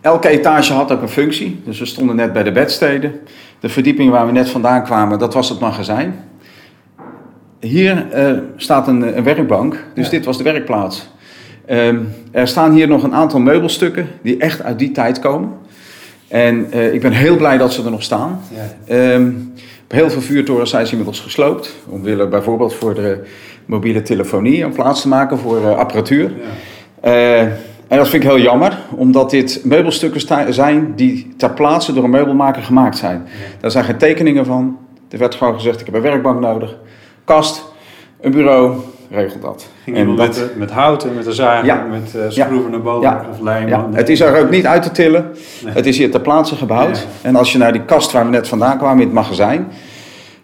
Elke 0.00 0.28
etage 0.28 0.72
had 0.72 0.92
ook 0.92 1.02
een 1.02 1.08
functie. 1.08 1.62
Dus 1.64 1.78
we 1.78 1.86
stonden 1.86 2.16
net 2.16 2.32
bij 2.32 2.42
de 2.42 2.52
bedsteden. 2.52 3.20
De 3.60 3.68
verdieping 3.68 4.10
waar 4.10 4.26
we 4.26 4.32
net 4.32 4.50
vandaan 4.50 4.84
kwamen, 4.84 5.18
dat 5.18 5.34
was 5.34 5.48
het 5.48 5.58
magazijn. 5.60 6.24
Hier 7.60 8.10
eh, 8.12 8.32
staat 8.56 8.88
een, 8.88 9.16
een 9.16 9.24
werkbank, 9.24 9.84
dus 9.94 10.04
Ja. 10.04 10.10
dit 10.10 10.24
was 10.24 10.36
de 10.36 10.44
werkplaats. 10.44 11.08
Ehm, 11.66 11.98
er 12.32 12.48
staan 12.48 12.72
hier 12.72 12.88
nog 12.88 13.02
een 13.02 13.14
aantal 13.14 13.40
meubelstukken 13.40 14.08
die 14.22 14.36
echt 14.38 14.62
uit 14.62 14.78
die 14.78 14.90
tijd 14.92 15.18
komen. 15.18 15.50
En 16.28 16.66
eh, 16.72 16.94
ik 16.94 17.00
ben 17.00 17.12
heel 17.12 17.36
blij 17.36 17.56
dat 17.58 17.72
ze 17.72 17.84
er 17.84 17.90
nog 17.90 18.02
staan. 18.02 18.40
Ja. 18.54 18.94
Ehm, 18.94 19.32
heel 19.88 20.10
veel 20.10 20.20
vuurtorens 20.20 20.70
zijn 20.70 20.84
ze 20.84 20.90
inmiddels 20.90 21.20
gesloopt. 21.20 21.74
Omwille 21.88 22.28
bijvoorbeeld 22.28 22.74
voor 22.74 22.94
de 22.94 23.24
mobiele 23.66 24.02
telefonie, 24.02 24.66
om 24.66 24.72
plaats 24.72 25.00
te 25.00 25.08
maken 25.08 25.38
voor 25.38 25.56
eh, 25.56 25.76
apparatuur. 25.76 26.32
Ja. 27.02 27.10
Eh, 27.10 27.40
en 27.88 28.00
dat 28.00 28.08
vind 28.08 28.22
ik 28.22 28.28
heel 28.28 28.40
jammer, 28.40 28.78
omdat 28.96 29.30
dit 29.30 29.60
meubelstukken 29.64 30.52
zijn 30.54 30.92
die 30.96 31.34
ter 31.36 31.50
plaatse 31.50 31.92
door 31.92 32.04
een 32.04 32.10
meubelmaker 32.10 32.62
gemaakt 32.62 32.96
zijn. 32.96 33.26
Daar 33.60 33.70
zijn 33.70 33.84
geen 33.84 33.98
tekeningen 33.98 34.46
van. 34.46 34.78
Er 35.10 35.18
werd 35.18 35.34
gewoon 35.34 35.54
gezegd, 35.54 35.80
ik 35.80 35.86
heb 35.86 35.94
een 35.94 36.00
werkbank 36.00 36.40
nodig. 36.40 36.76
Kast, 37.24 37.64
een 38.20 38.30
bureau, 38.30 38.76
regel 39.10 39.40
dat. 39.40 39.66
Ging 39.84 39.96
En 39.96 40.06
dat- 40.06 40.16
met, 40.16 40.52
met 40.56 40.70
hout 40.70 41.04
en 41.04 41.14
met 41.14 41.24
de 41.24 41.32
zaag, 41.32 41.64
Ja. 41.64 41.86
met 41.90 42.14
eh, 42.14 42.20
schroeven 42.28 42.70
naar 42.70 42.82
boven 42.82 43.02
Ja. 43.10 43.26
of 43.30 43.40
lijm? 43.40 43.68
Ja, 43.68 43.88
het 43.92 44.08
is 44.08 44.20
er 44.20 44.38
ook 44.40 44.50
niet 44.50 44.66
uit 44.66 44.82
te 44.82 44.90
tillen. 44.90 45.30
Nee. 45.64 45.72
Het 45.74 45.86
is 45.86 45.98
hier 45.98 46.10
ter 46.10 46.20
plaatse 46.20 46.56
gebouwd. 46.56 47.06
En 47.22 47.36
als 47.36 47.52
je 47.52 47.58
naar 47.58 47.72
die 47.72 47.84
kast 47.84 48.12
waar 48.12 48.24
we 48.24 48.30
net 48.30 48.48
vandaan 48.48 48.78
kwamen 48.78 48.98
in 49.00 49.04
het 49.06 49.14
magazijn, 49.14 49.66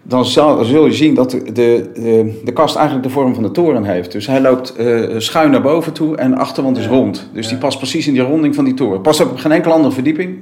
dan 0.03 0.25
zal, 0.25 0.65
zul 0.65 0.87
je 0.87 0.93
zien 0.93 1.15
dat 1.15 1.31
de, 1.31 1.43
de, 1.53 1.91
de, 1.95 2.41
de 2.45 2.53
kast 2.53 2.77
eigenlijk 2.77 3.07
de 3.07 3.13
vorm 3.13 3.35
van 3.35 3.43
de 3.43 3.51
toren 3.51 3.85
heeft. 3.85 4.13
Dus 4.13 4.27
hij 4.27 4.41
loopt 4.41 4.77
eh, 4.77 5.05
schuin 5.19 5.51
naar 5.51 5.63
boven 5.63 5.93
toe 5.93 6.17
en 6.17 6.31
de 6.31 6.37
achterwand 6.37 6.79
is 6.79 6.87
rond. 6.87 7.31
Dus 7.33 7.49
die 7.49 7.59
past 7.59 7.79
precies 7.79 8.07
in 8.07 8.13
die 8.13 8.23
ronding 8.23 8.55
van 8.55 8.65
die 8.65 8.75
toren. 8.75 9.01
Past 9.01 9.23
ook 9.23 9.31
op 9.31 9.39
geen 9.39 9.53
enkele 9.53 9.75
andere 9.75 9.93
verdieping. 9.95 10.39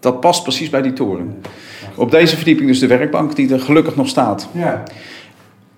Dat 0.00 0.20
past 0.20 0.42
precies 0.42 0.70
bij 0.70 0.82
die 0.82 0.92
toren. 0.92 1.34
Op 1.94 2.10
deze 2.10 2.36
verdieping 2.36 2.68
dus 2.68 2.78
de 2.78 2.86
werkbank 2.86 3.36
die 3.36 3.52
er 3.52 3.60
gelukkig 3.60 3.96
nog 3.96 4.08
staat. 4.08 4.48
Ja. 4.52 4.82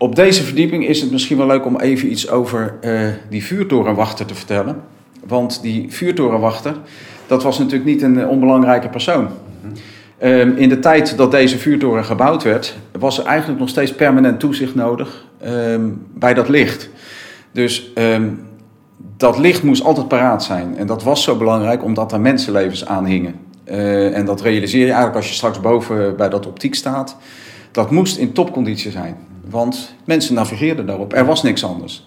Op 0.02 0.16
deze 0.16 0.42
verdieping 0.42 0.86
is 0.86 1.00
het 1.00 1.10
misschien 1.10 1.36
wel 1.36 1.46
leuk 1.46 1.66
om 1.66 1.80
even 1.80 2.10
iets 2.10 2.30
over 2.30 2.74
eh, 2.80 3.00
die 3.28 3.44
vuurtorenwachter 3.44 4.26
te 4.26 4.34
vertellen. 4.34 4.82
Want 5.26 5.62
die 5.62 5.86
vuurtorenwachter, 5.88 6.74
dat 7.26 7.42
was 7.42 7.58
natuurlijk 7.58 7.84
niet 7.84 8.02
een 8.02 8.20
eh, 8.20 8.28
onbelangrijke 8.28 8.88
persoon. 8.88 9.28
Ehm, 10.18 10.56
in 10.56 10.68
de 10.68 10.78
tijd 10.78 11.16
dat 11.16 11.30
deze 11.30 11.58
vuurtoren 11.58 12.04
gebouwd 12.04 12.42
werd, 12.42 12.76
was 12.98 13.18
er 13.18 13.24
eigenlijk 13.24 13.60
nog 13.60 13.68
steeds 13.68 13.94
permanent 13.94 14.40
toezicht 14.40 14.74
nodig 14.74 15.26
ehm, 15.40 15.88
bij 16.14 16.34
dat 16.34 16.48
licht. 16.48 16.90
Dus 17.52 17.92
ehm, 17.94 18.28
dat 19.16 19.38
licht 19.38 19.62
moest 19.62 19.84
altijd 19.84 20.08
paraat 20.08 20.44
zijn. 20.44 20.76
En 20.76 20.86
dat 20.86 21.02
was 21.02 21.22
zo 21.22 21.36
belangrijk 21.36 21.84
omdat 21.84 22.12
er 22.12 22.20
mensenlevens 22.20 22.86
aan 22.86 23.04
hingen. 23.04 23.34
Eh, 23.64 24.16
en 24.16 24.24
dat 24.24 24.40
realiseer 24.40 24.80
je 24.80 24.86
eigenlijk 24.86 25.16
als 25.16 25.28
je 25.28 25.34
straks 25.34 25.60
boven 25.60 26.16
bij 26.16 26.28
dat 26.28 26.46
optiek 26.46 26.74
staat. 26.74 27.16
Dat 27.70 27.90
moest 27.90 28.16
in 28.16 28.32
topconditie 28.32 28.90
zijn. 28.90 29.16
Want 29.50 29.94
mensen 30.04 30.34
navigeerden 30.34 30.86
daarop. 30.86 31.12
Er 31.12 31.24
was 31.24 31.42
niks 31.42 31.64
anders. 31.64 32.06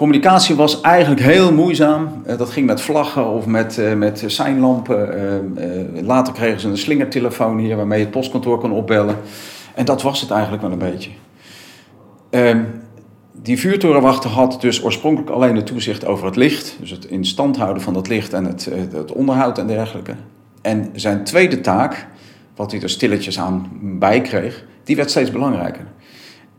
Communicatie 0.00 0.54
was 0.54 0.80
eigenlijk 0.80 1.20
heel 1.20 1.52
moeizaam. 1.52 2.22
Eh, 2.24 2.38
dat 2.38 2.50
ging 2.50 2.66
met 2.66 2.80
vlaggen 2.80 3.26
of 3.26 3.46
met, 3.46 3.78
eh, 3.78 3.94
met 3.94 4.24
seinlampen. 4.26 5.18
Eh, 5.96 6.02
later 6.02 6.32
kregen 6.32 6.60
ze 6.60 6.68
een 6.68 6.78
slingertelefoon 6.78 7.58
hier 7.58 7.76
waarmee 7.76 7.98
je 7.98 8.04
het 8.04 8.14
postkantoor 8.14 8.58
kon 8.58 8.72
opbellen. 8.72 9.16
En 9.74 9.84
dat 9.84 10.02
was 10.02 10.20
het 10.20 10.30
eigenlijk 10.30 10.62
wel 10.62 10.72
een 10.72 10.78
beetje. 10.78 11.10
Ehm, 12.30 12.62
die 13.32 13.58
vuurtorenwachter 13.58 14.30
had 14.30 14.60
dus 14.60 14.84
oorspronkelijk 14.84 15.30
alleen 15.30 15.54
de 15.54 15.62
toezicht 15.62 16.06
over 16.06 16.26
het 16.26 16.36
licht. 16.36 16.76
Dus 16.80 16.90
het 16.90 17.04
in 17.04 17.24
stand 17.24 17.56
houden 17.56 17.82
van 17.82 17.94
dat 17.94 18.08
licht 18.08 18.32
en 18.32 18.44
het, 18.44 18.70
het 18.92 19.12
onderhoud 19.12 19.58
en 19.58 19.66
dergelijke. 19.66 20.14
En 20.62 20.90
zijn 20.92 21.24
tweede 21.24 21.60
taak, 21.60 22.06
wat 22.56 22.70
hij 22.70 22.82
er 22.82 22.90
stilletjes 22.90 23.38
aan 23.38 23.68
bij 23.82 24.20
kreeg, 24.20 24.64
die 24.84 24.96
werd 24.96 25.10
steeds 25.10 25.30
belangrijker. 25.30 25.84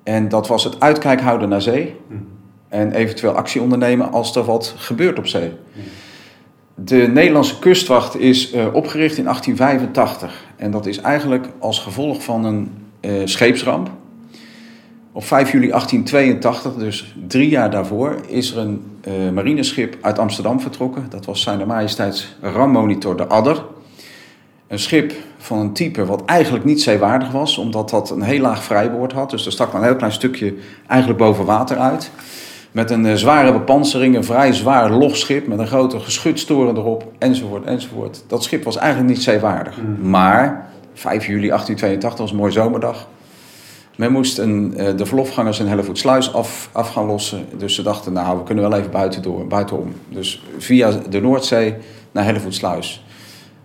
En 0.03 0.29
dat 0.29 0.47
was 0.47 0.63
het 0.63 0.79
uitkijk 0.79 1.21
houden 1.21 1.49
naar 1.49 1.61
zee. 1.61 1.95
En 2.69 2.91
eventueel 2.91 3.33
actie 3.33 3.61
ondernemen 3.61 4.11
als 4.11 4.35
er 4.35 4.43
wat 4.43 4.73
gebeurt 4.77 5.17
op 5.17 5.27
zee. 5.27 5.51
De 6.75 6.95
Nederlandse 6.95 7.59
kustwacht 7.59 8.19
is 8.19 8.51
eh, 8.51 8.73
opgericht 8.73 9.17
in 9.17 9.23
1885. 9.23 10.45
En 10.55 10.71
dat 10.71 10.85
is 10.85 10.97
eigenlijk 10.97 11.47
als 11.59 11.79
gevolg 11.79 12.23
van 12.23 12.45
een 12.45 12.71
eh, 12.99 13.11
scheepsramp. 13.25 13.89
Op 15.11 15.23
5 15.23 15.51
juli 15.51 15.67
1882, 15.67 16.73
dus 16.73 17.15
drie 17.27 17.49
jaar 17.49 17.71
daarvoor, 17.71 18.15
is 18.27 18.51
er 18.51 18.57
een 18.57 18.83
eh, 19.01 19.13
marineschip 19.33 19.97
uit 20.01 20.19
Amsterdam 20.19 20.59
vertrokken. 20.59 21.05
Dat 21.09 21.25
was 21.25 21.41
Zijne 21.41 21.65
Majesteits 21.65 22.35
rammonitor 22.41 23.17
de 23.17 23.27
Adder. 23.27 23.63
Een 24.71 24.79
schip 24.79 25.13
van 25.37 25.59
een 25.59 25.73
type 25.73 26.05
wat 26.05 26.25
eigenlijk 26.25 26.65
niet 26.65 26.81
zeewaardig 26.81 27.31
was, 27.31 27.57
omdat 27.57 27.89
dat 27.89 28.09
een 28.09 28.21
heel 28.21 28.39
laag 28.39 28.63
vrijboord 28.63 29.11
had. 29.11 29.29
Dus 29.29 29.45
er 29.45 29.51
stak 29.51 29.71
maar 29.71 29.81
een 29.81 29.87
heel 29.87 29.95
klein 29.95 30.11
stukje 30.11 30.53
eigenlijk 30.87 31.19
boven 31.19 31.45
water 31.45 31.77
uit. 31.77 32.11
Met 32.71 32.91
een 32.91 33.05
eh, 33.05 33.13
zware 33.13 33.51
bepansering, 33.51 34.15
een 34.15 34.23
vrij 34.23 34.53
zwaar 34.53 34.91
logschip 34.91 35.47
met 35.47 35.59
een 35.59 35.67
grote 35.67 35.99
geschutstoren 35.99 36.77
erop, 36.77 37.11
enzovoort, 37.17 37.65
enzovoort. 37.65 38.23
Dat 38.27 38.43
schip 38.43 38.63
was 38.63 38.77
eigenlijk 38.77 39.09
niet 39.13 39.23
zeewaardig. 39.23 39.77
Maar 40.01 40.69
5 40.93 41.25
juli 41.25 41.47
1882 41.47 42.19
was 42.19 42.31
een 42.31 42.37
mooie 42.37 42.51
zomerdag. 42.51 43.07
Men 43.95 44.11
moest 44.11 44.37
een, 44.37 44.73
eh, 44.77 44.97
de 44.97 45.05
verlofgangers 45.05 45.59
in 45.59 45.67
Hellevoetsluis 45.67 46.33
af, 46.33 46.69
af 46.71 46.89
gaan 46.89 47.05
lossen. 47.05 47.45
Dus 47.57 47.75
ze 47.75 47.83
dachten, 47.83 48.13
nou, 48.13 48.37
we 48.37 48.43
kunnen 48.43 48.69
wel 48.69 48.79
even 48.79 48.91
buiten 48.91 49.21
door, 49.21 49.47
buitenom. 49.47 49.93
Dus 50.09 50.43
via 50.57 50.91
de 51.09 51.21
Noordzee 51.21 51.75
naar 52.11 52.23
Hellevoetsluis. 52.23 53.03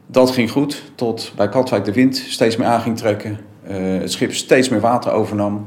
Dat 0.07 0.31
ging 0.31 0.51
goed, 0.51 0.83
tot 0.95 1.33
bij 1.37 1.49
Katwijk 1.49 1.85
de 1.85 1.93
wind 1.93 2.17
steeds 2.17 2.57
meer 2.57 2.67
aan 2.67 2.81
ging 2.81 2.97
trekken. 2.97 3.39
eh, 3.67 3.77
het 3.77 4.13
schip 4.13 4.35
steeds 4.35 4.69
meer 4.69 4.81
water 4.81 5.13
overnam. 5.13 5.67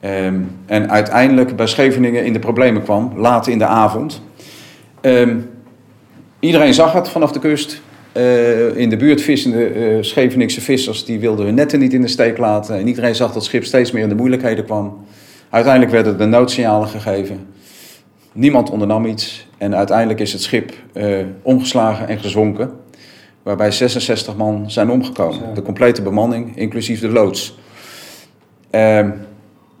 Ehm, 0.00 0.40
en 0.66 0.90
uiteindelijk 0.90 1.56
bij 1.56 1.66
Scheveningen 1.66 2.24
in 2.24 2.32
de 2.32 2.38
problemen 2.38 2.82
kwam, 2.82 3.12
laat 3.16 3.46
in 3.46 3.58
de 3.58 3.66
avond. 3.66 4.22
Ehm, 5.00 5.38
iedereen 6.40 6.74
zag 6.74 6.92
het 6.92 7.08
vanaf 7.08 7.32
de 7.32 7.38
kust. 7.38 7.80
Eh, 8.12 8.76
in 8.76 8.88
de 8.88 8.96
buurt 8.96 9.20
vissende 9.20 9.66
eh 9.66 9.96
Scheveningse 10.00 10.60
vissers 10.60 11.04
die 11.04 11.20
wilden 11.20 11.46
hun 11.46 11.54
netten 11.54 11.78
niet 11.78 11.92
in 11.92 12.00
de 12.00 12.08
steek 12.08 12.38
laten. 12.38 12.78
En 12.78 12.86
iedereen 12.86 13.14
zag 13.14 13.26
dat 13.26 13.36
het 13.36 13.44
schip 13.44 13.64
steeds 13.64 13.90
meer 13.90 14.02
in 14.02 14.08
de 14.08 14.14
moeilijkheden 14.14 14.64
kwam. 14.64 15.04
Uiteindelijk 15.50 15.92
werden 15.92 16.18
de 16.18 16.26
noodsignalen 16.26 16.88
gegeven. 16.88 17.46
Niemand 18.32 18.70
ondernam 18.70 19.06
iets. 19.06 19.48
En 19.58 19.74
uiteindelijk 19.74 20.20
is 20.20 20.32
het 20.32 20.42
schip 20.42 20.72
omgeslagen 21.42 22.08
en 22.08 22.18
gezonken. 22.18 22.70
Waarbij 23.46 23.72
66 23.72 24.36
man 24.36 24.70
zijn 24.70 24.90
omgekomen. 24.90 25.54
De 25.54 25.62
complete 25.62 26.02
bemanning, 26.02 26.56
inclusief 26.56 27.00
de 27.00 27.08
loods. 27.08 27.58
Ehm, 28.70 29.10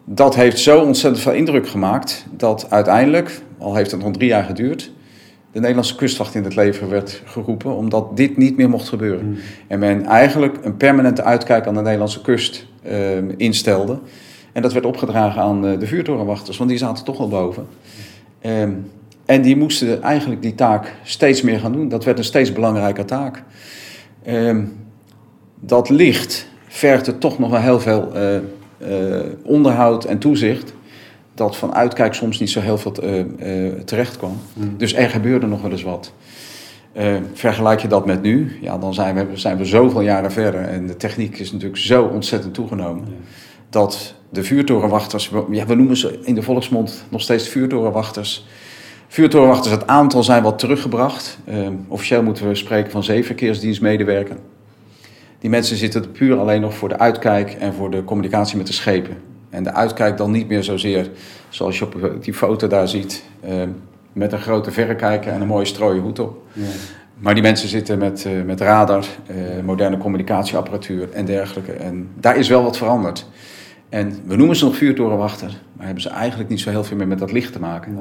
dat 0.04 0.34
heeft 0.34 0.58
zo 0.58 0.80
ontzettend 0.80 1.22
veel 1.22 1.32
indruk 1.32 1.68
gemaakt 1.68 2.26
dat 2.30 2.66
uiteindelijk, 2.70 3.40
al 3.58 3.74
heeft 3.74 3.90
het 3.90 4.02
nog 4.02 4.12
drie 4.12 4.28
jaar 4.28 4.44
geduurd, 4.44 4.92
de 5.52 5.60
Nederlandse 5.60 5.96
kustwacht 5.96 6.34
in 6.34 6.44
het 6.44 6.54
leven 6.54 6.88
werd 6.88 7.22
geroepen, 7.24 7.76
omdat 7.76 8.16
dit 8.16 8.36
niet 8.36 8.56
meer 8.56 8.68
mocht 8.68 8.88
gebeuren. 8.88 9.38
En 9.66 9.78
men 9.78 10.04
eigenlijk 10.04 10.58
een 10.62 10.76
permanente 10.76 11.22
uitkijk 11.22 11.66
aan 11.66 11.74
de 11.74 11.82
Nederlandse 11.82 12.20
kust 12.20 12.66
ehm, 12.82 13.30
instelde. 13.36 13.98
En 14.52 14.62
dat 14.62 14.72
werd 14.72 14.86
opgedragen 14.86 15.42
aan 15.42 15.66
eh, 15.66 15.78
de 15.78 15.86
vuurtorenwachters, 15.86 16.56
want 16.56 16.70
die 16.70 16.78
zaten 16.78 17.04
toch 17.04 17.18
al 17.18 17.28
boven. 17.28 17.66
Ehm, 18.40 18.72
en 19.26 19.42
die 19.42 19.56
moesten 19.56 20.02
eigenlijk 20.02 20.42
die 20.42 20.54
taak 20.54 20.94
steeds 21.02 21.42
meer 21.42 21.60
gaan 21.60 21.72
doen. 21.72 21.88
Dat 21.88 22.04
werd 22.04 22.18
een 22.18 22.24
steeds 22.24 22.52
belangrijker 22.52 23.04
taak. 23.04 23.42
Ehm, 24.22 24.64
dat 25.60 25.88
licht 25.88 26.48
vergde 26.68 27.18
toch 27.18 27.38
nog 27.38 27.50
wel 27.50 27.60
heel 27.60 27.80
veel 27.80 28.14
eh, 28.14 28.36
eh, 28.36 29.24
onderhoud 29.42 30.04
en 30.04 30.18
toezicht. 30.18 30.74
dat 31.34 31.56
van 31.56 31.74
uitkijk 31.74 32.14
soms 32.14 32.38
niet 32.38 32.50
zo 32.50 32.60
heel 32.60 32.78
veel 32.78 32.92
uh, 33.04 33.18
uh, 33.18 33.72
terecht 33.72 34.16
kwam. 34.16 34.38
Hmm. 34.52 34.74
Dus 34.78 34.94
er 34.94 35.10
gebeurde 35.10 35.46
nog 35.46 35.62
wel 35.62 35.70
eens 35.70 35.82
wat. 35.82 36.12
Eh, 36.96 37.14
vergelijk 37.32 37.80
je 37.80 37.88
dat 37.88 38.06
met 38.06 38.22
nu, 38.22 38.58
ja, 38.60 38.78
dan 38.78 38.94
zijn 38.94 39.14
we, 39.14 39.36
zijn 39.36 39.56
we 39.56 39.64
zoveel 39.64 40.00
jaren 40.00 40.32
verder. 40.32 40.60
En 40.60 40.86
de 40.86 40.96
techniek 40.96 41.38
is 41.38 41.52
natuurlijk 41.52 41.80
zo 41.80 42.04
ontzettend 42.04 42.54
toegenomen. 42.54 43.04
Dat 43.70 44.14
de 44.30 44.44
vuurtorenwachters, 44.44 45.30
ja, 45.50 45.66
we 45.66 45.74
noemen 45.74 45.96
ze 45.96 46.18
in 46.22 46.34
de 46.34 46.42
volksmond 46.42 47.04
nog 47.08 47.20
steeds 47.20 47.48
vuurtorenwachters. 47.48 48.46
Vuurtorenwachters, 49.08 49.74
het 49.74 49.86
aantal 49.86 50.22
zijn 50.22 50.42
wat 50.42 50.58
teruggebracht. 50.58 51.38
Eh, 51.44 51.68
officieel 51.88 52.22
moeten 52.22 52.48
we 52.48 52.54
spreken 52.54 52.90
van 52.90 53.04
zeven 53.04 53.24
verkeersdienstmedewerkers. 53.24 54.38
Die 55.38 55.50
mensen 55.50 55.76
zitten 55.76 56.12
puur 56.12 56.38
alleen 56.38 56.60
nog 56.60 56.74
voor 56.74 56.88
de 56.88 56.98
uitkijk 56.98 57.52
en 57.52 57.74
voor 57.74 57.90
de 57.90 58.04
communicatie 58.04 58.56
met 58.56 58.66
de 58.66 58.72
schepen. 58.72 59.16
En 59.50 59.62
de 59.62 59.72
uitkijk 59.72 60.16
dan 60.16 60.30
niet 60.30 60.48
meer 60.48 60.62
zozeer 60.62 61.10
zoals 61.48 61.78
je 61.78 61.84
op 61.84 62.16
die 62.20 62.34
foto 62.34 62.66
daar 62.66 62.88
ziet, 62.88 63.24
eh, 63.40 63.54
met 64.12 64.32
een 64.32 64.40
grote 64.40 64.70
verrekijker 64.70 65.32
en 65.32 65.40
een 65.40 65.46
mooie 65.46 65.64
strooien 65.64 66.02
hoed 66.02 66.18
op. 66.18 66.42
Maar 67.18 67.34
die 67.34 67.42
mensen 67.42 67.68
zitten 67.68 67.98
met, 67.98 68.24
eh, 68.24 68.32
met 68.42 68.60
radar, 68.60 69.06
eh, 69.26 69.36
moderne 69.64 69.98
communicatieapparatuur 69.98 71.08
en 71.12 71.24
dergelijke. 71.24 71.72
En 71.72 72.08
daar 72.20 72.36
is 72.36 72.48
wel 72.48 72.62
wat 72.62 72.76
veranderd. 72.76 73.26
En 73.88 74.20
we 74.24 74.36
noemen 74.36 74.56
ze 74.56 74.64
nog 74.64 74.76
vuurtorenwachter, 74.76 75.56
maar 75.72 75.84
hebben 75.84 76.02
ze 76.02 76.08
eigenlijk 76.08 76.50
niet 76.50 76.60
zo 76.60 76.70
heel 76.70 76.84
veel 76.84 76.96
meer 76.96 77.06
met 77.06 77.18
dat 77.18 77.32
licht 77.32 77.52
te 77.52 77.60
maken. 77.60 77.98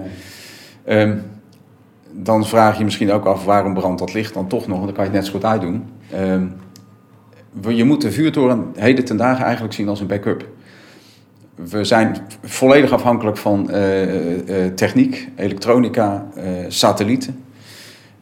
Ehm, 0.86 1.18
dan 2.12 2.46
vraag 2.46 2.78
je 2.78 2.84
misschien 2.84 3.12
ook 3.12 3.26
af 3.26 3.46
waarom 3.46 3.74
brandt 3.74 4.00
dat 4.00 4.14
licht 4.14 4.34
dan 4.34 4.48
toch 4.48 4.68
nog, 4.68 4.84
dan 4.84 4.94
kan 4.94 5.04
je 5.04 5.10
het 5.10 5.20
net 5.20 5.26
zo 5.26 5.32
goed 5.32 5.46
uitdoen. 5.46 5.84
We- 7.62 7.76
je 7.76 7.84
moet 7.84 8.02
de 8.02 8.12
vuurtoren 8.12 8.66
heden 8.76 9.06
ten 9.06 9.18
dagen 9.18 9.44
eigenlijk 9.46 9.74
zien 9.74 9.90
als 9.90 10.00
een 10.00 10.08
backup. 10.08 10.48
We 11.56 11.84
zijn 11.84 12.18
volledig 12.44 12.92
afhankelijk 12.92 13.38
van 13.38 13.70
eh, 13.70 14.04
eh, 14.04 14.66
eh, 14.66 14.74
techniek, 14.74 15.30
elektronica, 15.36 16.26
satellieten. 16.68 17.44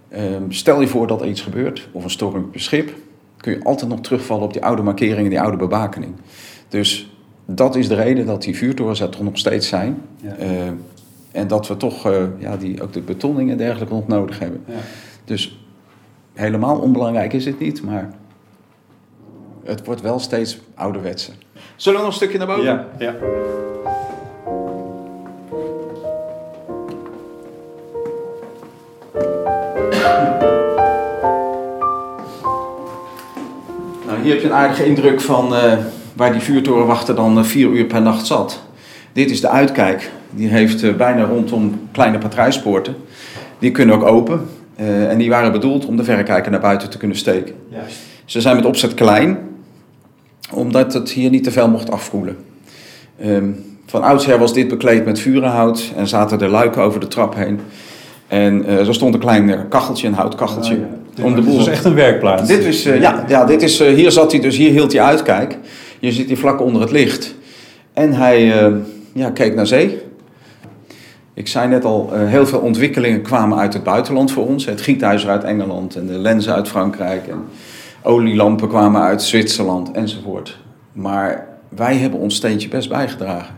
Ehm, 0.10 0.44
stel 0.50 0.82
je 0.82 0.88
voor 0.88 1.08
dat 1.08 1.22
er 1.22 1.28
iets 1.28 1.42
gebeurt, 1.42 1.90
of 1.92 2.04
een 2.04 2.10
storm 2.10 2.44
op 2.44 2.54
je 2.54 2.60
schip, 2.60 2.94
kun 3.38 3.52
je 3.54 3.64
altijd 3.64 3.90
nog 3.90 4.02
terugvallen 4.02 4.44
op 4.44 4.54
die 4.54 4.64
oude 4.66 4.82
markeringen, 4.82 5.30
die 5.30 5.42
oude 5.42 5.58
bewakening. 5.58 6.14
Dus 6.68 7.16
dat 7.46 7.76
is 7.76 7.88
de 7.88 7.96
reden 7.96 8.26
dat 8.26 8.42
die 8.44 8.56
vuurtorens 8.56 9.00
er 9.00 9.10
toch 9.10 9.22
nog 9.24 9.38
steeds 9.38 9.68
zijn. 9.68 9.98
Ja. 10.16 10.36
En 11.34 11.48
dat 11.48 11.68
we 11.68 11.78
toch 11.78 12.06
eh, 12.06 12.24
ja, 12.38 12.58
die, 12.58 12.82
ook 12.84 12.94
de 12.94 13.02
betonning 13.02 13.52
en 13.52 13.58
dergelijke 13.58 13.94
nog 13.94 14.08
nodig 14.08 14.40
hebben. 14.40 14.64
Ja. 14.66 14.74
Dus 15.26 15.60
helemaal 16.34 16.80
onbelangrijk 16.80 17.34
is 17.34 17.46
het 17.46 17.60
niet, 17.60 17.84
maar 17.84 18.14
het 19.64 19.86
wordt 19.86 20.02
wel 20.02 20.20
steeds 20.20 20.60
ouderwetser. 20.76 21.34
Zullen 21.76 22.00
we 22.00 22.06
nog 22.06 22.14
een 22.14 22.20
stukje 22.20 22.38
naar 22.38 22.48
boven? 22.48 22.64
Ja, 22.64 22.88
ja. 23.00 23.16
Nou, 34.06 34.22
hier 34.22 34.32
heb 34.32 34.42
je 34.42 34.48
een 34.48 34.54
aardige 34.54 34.86
indruk 34.86 35.22
van 35.22 35.56
eh, 35.56 35.78
waar 36.16 36.32
die 36.32 36.42
vuurtorenwachter 36.42 37.16
dan 37.16 37.38
eh, 37.38 37.44
vier 37.44 37.70
uur 37.70 37.86
per 37.86 38.02
nacht 38.02 38.26
zat. 38.26 38.62
Dit 39.14 39.32
is 39.32 39.42
de 39.42 39.50
uitkijk. 39.50 40.12
Die 40.36 40.48
heeft 40.48 40.84
eh, 40.84 40.94
bijna 40.94 41.24
rondom 41.24 41.80
kleine 41.92 42.18
patrouilspoorten. 42.18 42.96
Die 43.60 43.72
kunnen 43.72 43.96
ook 43.96 44.04
open. 44.04 44.42
eh, 44.76 45.10
en 45.10 45.18
die 45.18 45.30
waren 45.30 45.52
bedoeld 45.52 45.86
om 45.86 45.98
de 45.98 46.04
verrekijker 46.04 46.52
naar 46.52 46.60
buiten 46.60 46.90
te 46.90 46.98
kunnen 46.98 47.18
steken. 47.18 47.56
Juist. 47.70 47.98
Ze 48.26 48.42
zijn 48.42 48.56
met 48.56 48.66
opzet 48.66 48.94
klein, 48.94 49.38
omdat 50.52 50.94
het 50.94 51.10
hier 51.12 51.30
niet 51.30 51.44
te 51.44 51.52
veel 51.52 51.70
mocht 51.70 51.92
afkoelen. 51.92 52.38
Ehm, 53.20 53.50
van 53.86 54.04
oudsher 54.04 54.38
was 54.40 54.54
dit 54.54 54.68
bekleed 54.68 55.06
met 55.06 55.20
vurenhout 55.20 55.92
en 55.96 56.08
zaten 56.08 56.42
er 56.42 56.50
luiken 56.50 56.82
over 56.82 57.00
de 57.00 57.08
trap 57.08 57.36
heen. 57.36 57.60
En 58.28 58.66
eh, 58.66 58.88
er 58.88 58.94
stond 58.94 59.14
een 59.14 59.20
klein 59.20 59.68
kacheltje, 59.68 60.08
een 60.08 60.14
houtkacheltje, 60.14 60.78
om 61.22 61.36
de 61.36 61.42
Dit 61.42 61.50
boel 61.50 61.60
is 61.60 61.68
echt 61.68 61.86
een 61.86 61.94
werkplaats. 61.94 62.48
dit 62.48 62.64
is, 62.66 62.84
ja, 62.84 63.26
ja, 63.28 63.46
dit 63.46 63.62
is, 63.62 63.80
hier 63.80 64.12
zat 64.12 64.32
hij 64.32 64.42
dus, 64.42 64.58
hier 64.58 64.72
hield 64.72 64.92
hij 64.94 65.02
uitkijk. 65.02 65.58
Je 66.00 66.12
zit 66.12 66.28
hier 66.28 66.38
vlak 66.38 66.62
onder 66.62 66.82
het 66.82 66.92
licht. 66.92 67.36
En 67.94 68.14
hij 68.14 68.54
ja, 69.14 69.30
keek 69.30 69.56
naar 69.56 69.68
zee. 69.68 70.02
Ik 71.34 71.48
zei 71.48 71.68
net 71.68 71.86
al, 71.86 72.10
eh, 72.14 72.28
heel 72.28 72.46
veel 72.46 72.60
ontwikkelingen 72.60 73.22
kwamen 73.22 73.58
uit 73.58 73.74
het 73.74 73.84
buitenland 73.84 74.32
voor 74.32 74.48
ons. 74.48 74.66
Het 74.66 74.82
gietijzer 74.82 75.30
uit 75.30 75.44
Engeland 75.44 75.96
en 75.96 76.08
de 76.08 76.18
lenzen 76.18 76.54
uit 76.54 76.68
Frankrijk. 76.68 77.28
En 77.28 77.44
olielampen 78.02 78.68
kwamen 78.68 79.02
uit 79.02 79.24
Zwitserland 79.24 79.92
enzovoort. 79.92 80.58
Maar 80.92 81.48
wij 81.70 81.98
hebben 81.98 82.20
ons 82.20 82.36
steentje 82.36 82.68
best 82.68 82.90
bijgedragen. 82.90 83.56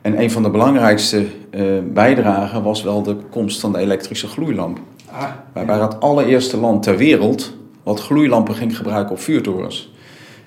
En 0.00 0.20
een 0.20 0.30
van 0.30 0.42
de 0.42 0.50
belangrijkste 0.50 1.24
eh, 1.50 1.62
bijdragen 1.92 2.62
was 2.62 2.82
wel 2.82 3.02
de 3.02 3.16
komst 3.30 3.60
van 3.60 3.72
de 3.72 3.78
elektrische 3.78 4.26
gloeilamp. 4.26 4.78
Ah, 5.10 5.24
Wij 5.52 5.66
waren 5.66 5.88
het 5.88 6.00
allereerste 6.00 6.56
land 6.56 6.82
ter 6.82 6.96
wereld 6.96 7.52
wat 7.82 8.00
gloeilampen 8.00 8.54
ging 8.54 8.76
gebruiken 8.76 9.14
op 9.14 9.20
vuurtorens. 9.20 9.92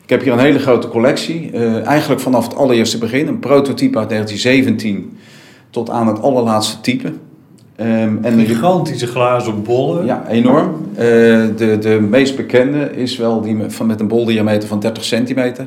Ik 0.03 0.09
heb 0.09 0.21
hier 0.21 0.33
een 0.33 0.39
hele 0.39 0.59
grote 0.59 0.87
collectie, 0.87 1.51
eh, 1.51 1.85
eigenlijk 1.85 2.21
vanaf 2.21 2.43
het 2.43 2.55
allereerste 2.55 2.97
begin, 2.97 3.27
een 3.27 3.39
prototype 3.39 3.97
uit 3.97 4.09
1917 4.09 5.17
tot 5.75 5.89
aan 5.89 6.07
het 6.07 6.21
allerlaatste 6.21 6.81
type. 6.81 7.11
Ehm, 7.75 8.17
en 8.21 8.37
de- 8.37 8.45
Gigantische 8.45 9.07
glazen 9.07 9.63
bollen. 9.63 10.05
ja, 10.05 10.25
enorm. 10.29 10.75
Eh, 10.95 11.05
de, 11.57 11.77
de 11.79 12.07
meest 12.09 12.35
bekende 12.35 12.91
is 12.95 13.17
wel 13.17 13.41
die 13.41 13.55
met, 13.55 13.73
van, 13.75 13.85
met 13.87 13.99
een 13.99 14.07
boldiameter 14.07 14.67
van 14.67 14.79
30 14.79 15.03
centimeter. 15.03 15.65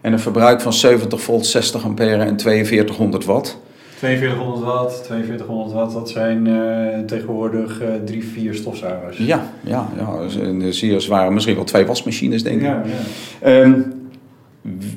En 0.00 0.12
een 0.12 0.18
verbruik 0.18 0.60
van 0.60 0.72
70 0.72 1.20
volt, 1.20 1.46
60 1.46 1.84
ampère 1.84 2.22
en 2.22 2.40
4200 2.40 3.24
watt. 3.24 3.58
4200 3.96 4.64
watt, 4.64 5.02
4200 5.06 5.72
watt, 5.72 5.92
dat 5.92 6.08
zijn 6.10 6.46
eh, 6.46 6.98
tegenwoordig 7.06 7.80
eh, 7.80 7.88
drie, 8.04 8.24
vier 8.24 8.54
stofzuigers. 8.54 9.16
Ja, 9.18 9.42
ja, 9.60 9.88
ja 9.98 10.16
dat 10.20 10.30
is 10.30 10.34
een 10.34 10.72
zeer 10.72 11.00
zware, 11.00 11.30
misschien 11.30 11.54
wel 11.54 11.64
twee 11.64 11.86
wasmachines 11.86 12.42
denk 12.42 12.56
ik. 12.56 12.62
ja, 12.66 12.82
ja. 12.84 13.46
Ehm, 13.48 13.72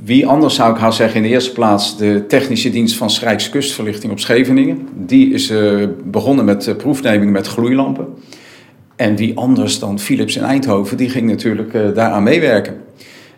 wie 0.04 0.28
anders 0.28 0.56
zou 0.56 0.74
ik 0.74 0.80
haar 0.80 0.94
zeggen 0.94 1.16
in 1.16 1.22
de 1.22 1.30
eerste 1.30 1.52
plaats 1.52 1.98
de 1.98 2.26
technische 2.28 2.70
dienst 2.70 2.96
van 2.96 3.10
Rijkskustverlichting 3.22 4.12
op 4.12 4.20
Scheveningen. 4.20 4.88
Die 4.94 5.34
is 5.34 5.50
eh, 5.50 5.88
begonnen 6.04 6.46
met 6.46 6.68
uh, 6.68 6.76
proefnemingen 6.76 7.34
met 7.34 7.48
gloeilampen. 7.48 8.08
En 8.96 9.16
wie 9.16 9.38
anders 9.38 9.80
dan 9.80 10.00
Philips 10.00 10.36
in 10.36 10.44
Eindhoven, 10.44 10.98
die 10.98 11.10
ging 11.10 11.30
natuurlijk 11.30 11.74
eh, 11.74 11.82
daaraan 11.94 12.24
meewerken. 12.24 12.82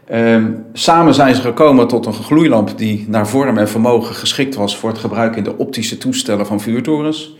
Ehm, 0.06 0.52
samen 0.74 1.14
zijn 1.14 1.36
ze 1.36 1.42
gekomen 1.42 1.88
tot 1.88 2.06
een 2.06 2.14
gloeilamp 2.14 2.78
die 2.78 3.06
naar 3.08 3.28
vorm 3.28 3.58
en 3.58 3.70
vermogen 3.70 4.16
geschikt 4.16 4.56
was 4.56 4.78
voor 4.78 4.90
het 4.90 5.00
gebruik 5.00 5.36
in 5.36 5.44
de 5.44 5.58
optische 5.58 5.98
toestellen 5.98 6.46
van 6.46 6.62
vuurtorens. 6.62 7.38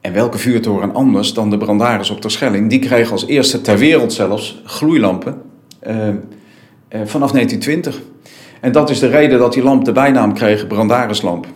En 0.00 0.12
welke 0.12 0.38
vuurtoren 0.38 0.94
anders 0.94 1.34
dan 1.34 1.50
de 1.50 1.58
Brandaris 1.58 2.10
op 2.10 2.20
Terschelling? 2.20 2.70
Die 2.70 2.78
kreeg 2.78 3.12
als 3.12 3.26
eerste 3.26 3.60
ter 3.60 3.78
wereld 3.78 4.12
zelfs 4.12 4.62
gloeilampen. 4.64 5.42
Eh, 6.88 7.00
vanaf 7.04 7.32
1920. 7.32 8.00
En 8.60 8.72
dat 8.72 8.90
is 8.90 8.98
de 8.98 9.08
reden 9.08 9.38
dat 9.38 9.52
die 9.52 9.62
lamp 9.62 9.84
de 9.84 9.92
bijnaam 9.92 10.34
kreeg 10.34 10.66
Brandarislamp. 10.66 11.46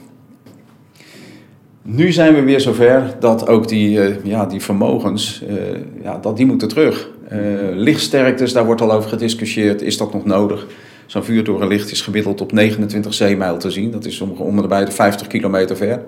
Nu 1.85 2.13
zijn 2.13 2.35
we 2.35 2.43
weer 2.43 2.61
zover 2.61 3.15
dat 3.21 3.49
ook 3.49 3.69
die, 3.69 4.01
eh, 4.01 4.25
ja, 4.25 4.47
die 4.47 4.61
vermogens, 4.61 5.43
eh, 5.49 5.57
ja, 6.03 6.19
dat 6.19 6.37
die 6.37 6.47
moeten 6.47 6.69
terug. 6.69 7.11
Eh, 7.29 7.39
lichtsterktes, 7.75 8.53
daar 8.53 8.65
wordt 8.65 8.81
al 8.81 8.93
over 8.93 9.09
gediscussieerd. 9.09 9.83
Is 9.83 9.97
dat 9.97 10.13
nog 10.13 10.25
nodig? 10.25 10.67
Zo'n 11.07 11.25
vuurtorenlicht 11.25 11.91
is 11.91 12.01
gemiddeld 12.01 12.41
op 12.41 12.53
29 12.53 13.15
zeemijl 13.15 13.59
te 13.59 13.71
zien. 13.71 13.91
Dat 13.91 14.05
is 14.05 14.21
om, 14.21 14.59
en 14.59 14.69
bij 14.69 14.85
de 14.85 14.91
50 14.91 15.27
kilometer 15.27 15.77
ver. 15.77 16.01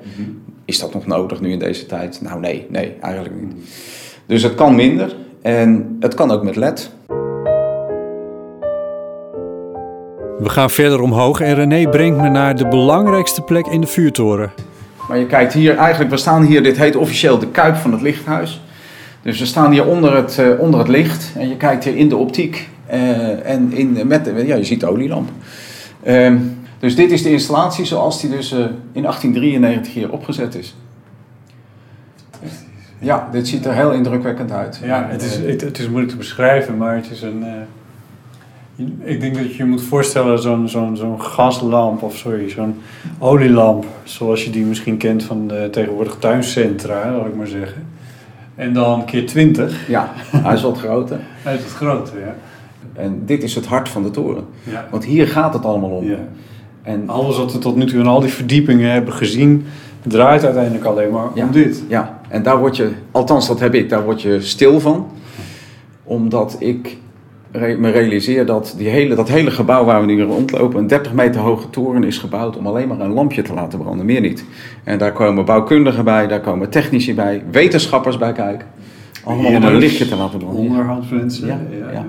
Is 0.65 0.79
dat 0.79 0.95
nog 0.95 1.07
nodig 1.07 1.41
nu 1.41 1.51
in 1.51 1.59
deze 1.59 1.87
tijd? 1.87 2.21
Nou 2.23 2.41
nee, 2.41 2.67
nee, 2.69 2.93
eigenlijk 3.01 3.35
niet. 3.41 3.53
Dus 4.27 4.43
het 4.43 4.55
kan 4.55 4.75
minder 4.75 5.15
en 5.43 5.97
het 6.01 6.15
kan 6.15 6.31
ook 6.31 6.43
met 6.43 6.57
LED. 6.57 6.91
We 10.39 10.49
gaan 10.49 10.71
verder 10.71 11.01
omhoog 11.01 11.41
en 11.41 11.55
René 11.55 11.89
brengt 11.89 12.21
me 12.21 12.29
naar 12.29 12.57
de 12.57 12.69
belangrijkste 12.69 13.43
plek 13.43 13.67
in 13.67 13.81
de 13.81 13.87
vuurtoren. 13.87 14.53
Maar 15.09 15.19
je 15.19 15.27
kijkt 15.27 15.53
hier, 15.53 15.77
eigenlijk, 15.77 16.11
we 16.11 16.17
staan 16.17 16.43
hier, 16.43 16.63
dit 16.63 16.77
heet 16.77 16.97
officieel 16.97 17.39
de 17.39 17.47
kuip 17.49 17.77
van 17.77 17.93
het 17.93 18.01
lichthuis. 18.01 18.63
Dus 19.23 19.39
we 19.39 19.47
staan 19.47 19.73
hier 19.73 19.87
onder 19.87 20.17
het, 20.17 20.39
eh, 20.39 20.61
onder 20.61 20.79
het 20.81 20.89
licht 20.89 21.33
en 21.39 21.49
je 21.49 21.57
kijkt 21.57 21.85
hier 21.85 21.97
in 21.97 22.09
de 22.09 22.17
optiek 22.17 22.69
eh, 22.87 23.51
en 23.51 23.73
in, 23.73 23.99
met, 24.07 24.25
de- 24.25 24.47
ja, 24.47 24.55
je 24.57 24.65
ziet 24.65 24.81
de 24.81 24.87
olielamp. 24.87 25.29
Ehm, 26.03 26.37
dus 26.79 26.97
dit 26.97 27.11
is 27.11 27.23
de 27.23 27.31
installatie 27.31 27.85
zoals 27.85 28.21
die 28.21 28.31
dus 28.31 28.53
eh, 28.53 28.59
in 28.93 29.03
1893 29.03 29.95
hier 29.95 30.11
opgezet 30.13 30.55
is. 30.55 30.77
Ja, 32.99 33.29
dit 33.33 33.49
ziet 33.49 33.67
er 33.67 33.75
heel 33.75 33.93
indrukwekkend 33.93 34.51
uit. 34.53 34.81
Ja, 34.83 35.07
het 35.11 35.23
is, 35.23 35.37
het, 35.37 35.61
het 35.61 35.79
is 35.79 35.87
moeilijk 35.87 36.11
te 36.11 36.17
beschrijven, 36.19 36.77
maar 36.77 36.95
het 36.97 37.11
is 37.11 37.23
een. 37.23 37.45
Ik 39.05 39.21
denk 39.21 39.35
dat 39.35 39.51
je 39.51 39.57
je 39.57 39.65
moet 39.65 39.83
voorstellen 39.83 40.39
zo'n 40.39 40.69
zo'n 40.69 40.97
zo'n 40.97 41.21
gaslamp 41.23 42.03
of 42.03 42.17
sorry, 42.17 42.49
zo'n 42.51 42.75
olielamp, 43.19 43.85
zoals 44.05 44.45
je 44.45 44.51
die 44.51 44.65
misschien 44.65 44.97
kent 44.97 45.23
van 45.23 45.49
de 45.49 45.69
tegenwoordig 45.71 46.17
tuincentra, 46.19 47.13
laat 47.17 47.27
ik 47.27 47.35
maar 47.37 47.47
zeggen. 47.47 47.87
En 48.55 48.73
dan 48.73 49.05
keer 49.05 49.27
20 49.27 49.89
Ja, 49.89 50.13
hij 50.17 50.55
is 50.55 50.63
wat 50.63 50.79
groter. 50.79 51.19
uit 51.45 51.59
het 51.63 51.73
grote, 51.73 52.11
ja. 52.19 52.35
En 53.03 53.23
dit 53.25 53.43
is 53.43 53.55
het 53.55 53.67
hart 53.67 53.89
van 53.89 54.03
de 54.03 54.11
toren. 54.11 54.45
Ja. 54.63 54.87
Want 54.91 55.05
hier 55.05 55.27
gaat 55.29 55.55
het 55.55 55.65
allemaal 55.65 55.91
om. 55.91 56.05
ja. 56.05 56.19
En 56.83 57.09
Alles 57.09 57.37
wat 57.37 57.53
we 57.53 57.59
tot 57.59 57.77
nu 57.77 57.87
toe 57.87 57.99
in 58.01 58.07
al 58.07 58.21
die 58.21 58.31
verdiepingen 58.31 58.91
hebben 58.91 59.13
gezien, 59.15 59.65
draait 60.03 60.45
uiteindelijk 60.45 60.85
alleen 60.85 61.11
maar 61.11 61.27
Ja. 61.35 61.45
om 61.45 61.51
dit. 61.51 61.83
Ja, 61.89 62.21
en 62.29 62.43
daar 62.43 62.59
word 62.59 62.77
je, 62.77 62.91
althans 63.11 63.47
dat 63.49 63.61
heb 63.61 63.75
ik, 63.75 63.89
daar 63.89 64.05
word 64.05 64.23
je 64.23 64.41
stil 64.41 64.81
van. 64.81 65.07
Omdat 66.05 66.57
ik 66.59 66.97
me 67.55 67.91
realiseer 67.91 68.47
dat 68.47 68.75
die 68.77 68.89
hele, 68.89 69.15
dat 69.15 69.29
hele 69.29 69.51
gebouw 69.51 69.85
waar 69.85 70.01
we 70.01 70.07
nu 70.07 70.23
rondlopen, 70.23 70.79
een 70.79 70.87
30 70.87 71.13
meter 71.13 71.41
hoge 71.41 71.71
toren 71.71 72.05
is 72.05 72.19
gebouwd 72.19 72.57
om 72.57 72.67
alleen 72.67 72.89
maar 72.89 73.01
een 73.01 73.13
lampje 73.13 73.43
te 73.43 73.55
laten 73.55 73.79
branden, 73.79 74.07
meer 74.07 74.21
niet. 74.21 74.45
En 74.85 74.99
daar 74.99 75.13
komen 75.13 75.45
bouwkundigen 75.45 76.05
bij, 76.05 76.27
daar 76.27 76.41
komen 76.41 76.71
technici 76.71 77.15
bij, 77.15 77.43
wetenschappers 77.51 78.19
bij 78.19 78.33
kijken. 78.33 78.67
Allemaal 79.25 79.55
om 79.55 79.63
een 79.63 79.77
lichtje 79.77 80.09
te 80.09 80.17
laten 80.17 80.39
branden. 80.39 80.63
Onderhoudsmensen. 80.63 81.47
Ja, 81.47 81.61
ja. 81.93 82.07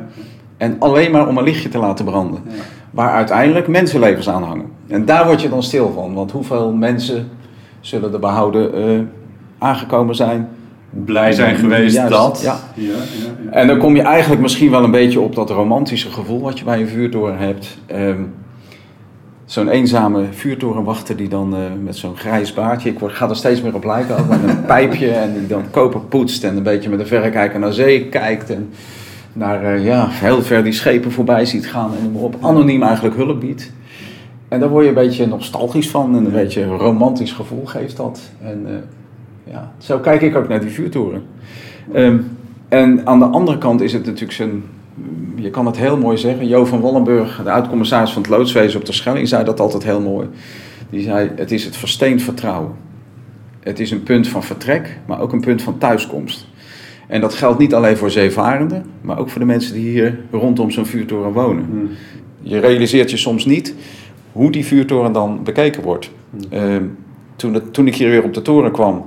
En 0.58 0.76
alleen 0.80 1.12
maar 1.12 1.28
om 1.28 1.38
een 1.38 1.44
lichtje 1.44 1.70
te 1.70 1.78
laten 1.78 2.06
branden. 2.06 2.42
Ja. 2.48 2.54
Waar 2.92 3.12
uiteindelijk 3.12 3.68
mensenlevens 3.68 4.30
aan 4.30 4.44
hangen. 4.44 4.66
En 4.88 5.06
daar 5.06 5.26
word 5.26 5.42
je 5.42 5.50
dan 5.50 5.64
stil 5.64 5.92
van. 5.96 6.14
Want 6.14 6.32
hoeveel 6.32 6.74
mensen 6.74 7.30
zullen 7.80 8.14
er 8.14 8.20
behouden 8.20 8.74
eh, 8.74 9.00
aangekomen 9.58 10.16
zijn? 10.16 10.50
Blij 11.04 11.32
zijn 11.32 11.56
geweest 11.56 11.96
Juist, 11.96 12.12
dat. 12.12 12.42
ja. 12.44 12.60
Ja, 12.74 12.92
ja, 12.92 12.94
ja. 13.46 13.52
En 13.52 13.68
dan 13.68 13.78
kom 13.78 13.96
je 13.96 14.02
eigenlijk 14.02 14.42
misschien 14.42 14.72
wel 14.72 14.84
een 14.84 14.92
beetje 14.92 15.20
op 15.20 15.36
dat 15.36 15.50
romantische 15.50 16.12
gevoel 16.12 16.42
wat 16.42 16.60
je 16.60 16.66
bij 16.66 16.82
een 16.82 16.88
vuurtoren 16.88 17.38
hebt. 17.38 17.78
Ehm, 17.86 18.22
zo'n 19.46 19.70
eenzame 19.70 20.24
vuurtorenwachter 20.32 21.16
die 21.16 21.28
dan 21.28 21.56
eh, 21.56 21.62
met 21.84 21.96
zo'n 21.96 22.18
grijs 22.18 22.54
baardje, 22.54 22.90
ik 22.90 23.00
word, 23.00 23.14
ga 23.14 23.30
er 23.30 23.36
steeds 23.36 23.62
meer 23.62 23.76
op 23.76 23.84
lijken, 23.84 24.18
ook 24.18 24.28
met 24.28 24.44
een 24.44 24.66
pijpje 24.76 25.10
en 25.10 25.34
die 25.34 25.48
dan 25.48 25.64
koper 25.72 26.00
poetst 26.00 26.44
en 26.44 26.58
een 26.58 26.64
beetje 26.64 26.90
met 26.90 27.00
een 27.00 27.08
verrekijker 27.08 27.60
naar 27.60 27.74
zee 27.74 28.06
kijkt 28.06 28.50
en 28.50 28.70
naar 29.34 29.64
eh, 29.64 29.86
ja, 29.86 30.08
heel 30.10 30.42
ver 30.42 30.64
die 30.64 30.74
schepen 30.74 31.12
voorbij 31.12 31.46
ziet 31.46 31.68
gaan 31.68 31.92
en 31.98 32.04
noem 32.04 32.12
maar 32.12 32.22
op, 32.22 32.36
anoniem 32.42 32.84
eigenlijk 32.84 33.16
hulp 33.16 33.40
biedt. 33.40 33.72
En 34.48 34.60
daar 34.60 34.70
word 34.70 34.84
je 34.84 34.90
een 34.90 34.96
beetje 34.96 35.28
nostalgisch 35.28 35.90
van 35.90 36.18
en 36.18 36.26
een 36.26 36.32
beetje 36.32 36.62
een 36.62 36.78
romantisch 36.78 37.32
gevoel 37.32 37.66
geeft 37.66 37.98
dat. 37.98 38.20
En 38.42 38.64
eh, 38.68 38.74
ja, 39.50 39.72
zo 39.78 40.00
kijk 40.00 40.22
ik 40.22 40.36
ook 40.36 40.48
naar 40.48 40.60
die 40.60 40.70
vuurtoren. 40.70 41.24
Ehm, 41.92 42.18
en 42.68 43.08
aan 43.08 43.20
de 43.20 43.26
andere 43.26 43.58
kant 43.58 43.82
is 43.82 43.94
het 43.94 44.06
natuurlijk 44.06 44.34
zijn, 44.34 44.64
je 45.36 45.50
kan 45.50 45.66
het 45.66 45.78
heel 45.78 45.98
mooi 45.98 46.18
zeggen. 46.18 46.48
Jo 46.48 46.66
van 46.66 46.82
Wallenburg, 46.82 47.42
de 47.44 47.52
oud-commissaris 47.52 48.12
van 48.12 48.22
het 48.22 48.32
loodswezen 48.32 48.80
op 48.80 48.86
de 48.86 48.94
Schelling, 48.94 49.28
zei 49.28 49.44
dat 49.44 49.60
altijd 49.60 49.84
heel 49.84 50.02
mooi. 50.02 50.28
Die 50.90 51.02
zei, 51.02 51.32
het 51.36 51.52
is 51.52 51.66
het 51.66 51.78
versteend 51.78 52.22
vertrouwen. 52.22 52.74
Het 53.60 53.80
is 53.80 53.92
een 53.92 54.04
punt 54.04 54.28
van 54.28 54.44
vertrek, 54.44 55.00
maar 55.06 55.20
ook 55.20 55.34
een 55.34 55.42
punt 55.42 55.62
van 55.62 55.78
thuiskomst. 55.78 56.48
En 57.08 57.22
dat 57.22 57.34
geldt 57.34 57.60
niet 57.60 57.74
alleen 57.74 57.98
voor 57.98 58.12
zeevarenden, 58.12 58.86
maar 59.02 59.20
ook 59.20 59.30
voor 59.30 59.40
de 59.40 59.48
mensen 59.48 59.74
die 59.74 59.90
hier 59.90 60.20
rondom 60.32 60.72
zo'n 60.72 60.86
vuurtoren 60.86 61.32
wonen. 61.32 61.66
Hm. 61.66 61.94
Je 62.50 62.60
realiseert 62.60 63.12
je 63.12 63.18
soms 63.18 63.46
niet 63.46 63.76
hoe 64.32 64.52
die 64.52 64.66
vuurtoren 64.66 65.12
dan 65.12 65.44
bekeken 65.44 65.84
wordt. 65.84 66.12
Ehm, 66.50 66.84
toen, 67.36 67.54
het, 67.54 67.74
toen 67.74 67.88
ik 67.88 67.96
hier 67.96 68.10
weer 68.10 68.24
op 68.24 68.34
de 68.34 68.42
toren 68.42 68.72
kwam, 68.72 69.06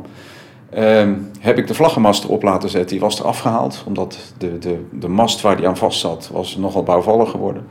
ehm, 0.70 1.14
heb 1.40 1.59
ik 1.59 1.66
de 1.66 1.74
vlaggenmast 1.74 2.24
erop 2.24 2.42
laten 2.42 2.68
zetten. 2.68 2.90
Die 2.90 3.00
was 3.00 3.18
er 3.18 3.24
afgehaald, 3.24 3.83
omdat 3.87 4.18
de, 4.38 4.59
de, 4.59 4.87
de 4.92 5.09
mast 5.09 5.40
waar 5.40 5.57
die 5.57 5.68
aan 5.68 5.76
vast 5.76 6.00
zat, 6.00 6.31
was 6.33 6.57
nogal 6.57 6.83
bouwvallig 6.83 7.31
geworden. 7.31 7.66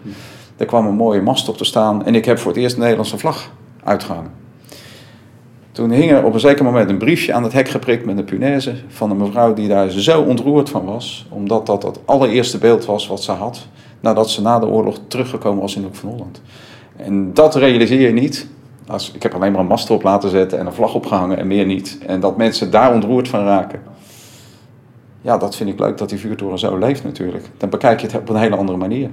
Er 0.58 0.66
kwam 0.66 0.88
een 0.88 0.96
mooie 0.96 1.22
mast 1.22 1.50
op 1.50 1.58
te 1.58 1.66
staan 1.66 2.06
en 2.06 2.16
ik 2.16 2.26
heb 2.26 2.40
voor 2.40 2.52
het 2.52 2.62
eerst 2.62 2.76
een 2.76 2.82
Nederlandse 2.82 3.18
vlag 3.18 3.52
uitgehangen. 3.84 4.32
Toen 5.72 5.92
hing 5.92 6.12
er 6.12 6.24
op 6.24 6.34
een 6.34 6.40
zeker 6.40 6.64
moment 6.64 6.90
een 6.90 6.98
briefje 6.98 7.34
aan 7.34 7.44
het 7.44 7.54
hek 7.54 7.70
geprikt 7.70 8.06
met 8.06 8.18
een 8.18 8.26
punaise 8.26 8.76
van 8.88 9.12
een 9.12 9.18
mevrouw 9.18 9.54
die 9.54 9.68
daar 9.68 9.90
zo 9.90 10.22
ontroerd 10.22 10.70
van 10.70 10.86
was, 10.86 11.26
omdat 11.30 11.66
dat 11.66 11.84
het 11.84 12.00
allereerste 12.06 12.58
beeld 12.58 12.86
was 12.86 13.08
wat 13.08 13.24
ze 13.24 13.32
had 13.32 13.68
nadat 14.00 14.30
ze 14.30 14.42
na 14.42 14.60
de 14.60 14.66
oorlog 14.66 15.00
teruggekomen 15.08 15.62
was 15.62 15.76
in 15.76 15.82
de 15.82 15.88
Hoek 15.88 15.96
van 15.96 16.10
Holland. 16.10 16.42
En 16.96 17.34
dat 17.34 17.56
realiseer 17.56 18.08
je 18.08 18.14
niet. 18.14 18.48
Als, 18.88 19.12
ik 19.12 19.24
heb 19.24 19.34
alleen 19.34 19.52
maar 19.52 19.62
een 19.62 19.68
mast 19.68 19.90
erop 19.90 20.04
laten 20.04 20.30
zetten 20.30 20.60
en 20.60 20.66
een 20.66 20.74
vlag 20.74 20.94
opgehangen 20.94 21.38
en 21.38 21.48
meer 21.48 21.66
niet. 21.66 21.98
En 22.06 22.20
dat 22.20 22.38
mensen 22.38 22.72
daar 22.72 22.94
ontroerd 22.94 23.28
van 23.28 23.46
raken. 23.46 23.82
Ja, 25.22 25.38
dat 25.38 25.56
vind 25.56 25.70
ik 25.70 25.80
leuk 25.80 25.98
dat 25.98 26.10
die 26.10 26.20
vuurtoren 26.20 26.60
zo 26.60 26.78
leeft 26.78 27.04
natuurlijk. 27.04 27.46
Dan 27.58 27.70
bekijk 27.70 28.00
je 28.00 28.08
het 28.08 28.16
op 28.16 28.30
een 28.30 28.36
hele 28.36 28.56
andere 28.56 28.78
manier. 28.78 29.10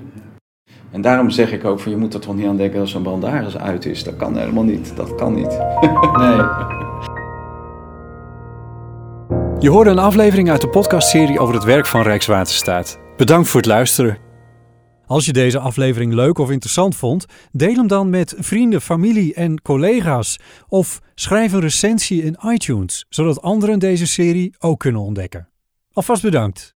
En 0.90 1.00
daarom 1.00 1.30
zeg 1.30 1.52
ik 1.52 1.64
ook 1.64 1.80
van 1.80 1.90
je 1.90 1.98
moet 1.98 2.14
er 2.14 2.20
toch 2.20 2.34
niet 2.34 2.46
aan 2.46 2.56
denken 2.56 2.80
als 2.80 2.90
zo'n 2.90 3.02
bandaris 3.02 3.58
uit 3.58 3.86
is. 3.86 4.04
Dat 4.04 4.16
kan 4.16 4.36
helemaal 4.36 4.64
niet. 4.64 4.96
Dat 4.96 5.14
kan 5.14 5.34
niet. 5.34 5.58
Nee. 6.18 6.42
Je 9.58 9.70
hoorde 9.70 9.90
een 9.90 9.98
aflevering 9.98 10.50
uit 10.50 10.60
de 10.60 10.68
podcastserie 10.68 11.38
over 11.38 11.54
het 11.54 11.64
werk 11.64 11.86
van 11.86 12.02
Rijkswaterstaat. 12.02 12.98
Bedankt 13.16 13.48
voor 13.48 13.60
het 13.60 13.68
luisteren. 13.68 14.23
Als 15.06 15.26
je 15.26 15.32
deze 15.32 15.58
aflevering 15.58 16.12
leuk 16.12 16.38
of 16.38 16.50
interessant 16.50 16.96
vond, 16.96 17.26
deel 17.52 17.74
hem 17.74 17.86
dan 17.86 18.10
met 18.10 18.34
vrienden, 18.38 18.80
familie 18.80 19.34
en 19.34 19.62
collega's. 19.62 20.38
Of 20.68 21.00
schrijf 21.14 21.52
een 21.52 21.60
recensie 21.60 22.22
in 22.22 22.38
iTunes, 22.46 23.04
zodat 23.08 23.42
anderen 23.42 23.78
deze 23.78 24.06
serie 24.06 24.54
ook 24.58 24.80
kunnen 24.80 25.00
ontdekken. 25.00 25.48
Alvast 25.92 26.22
bedankt. 26.22 26.72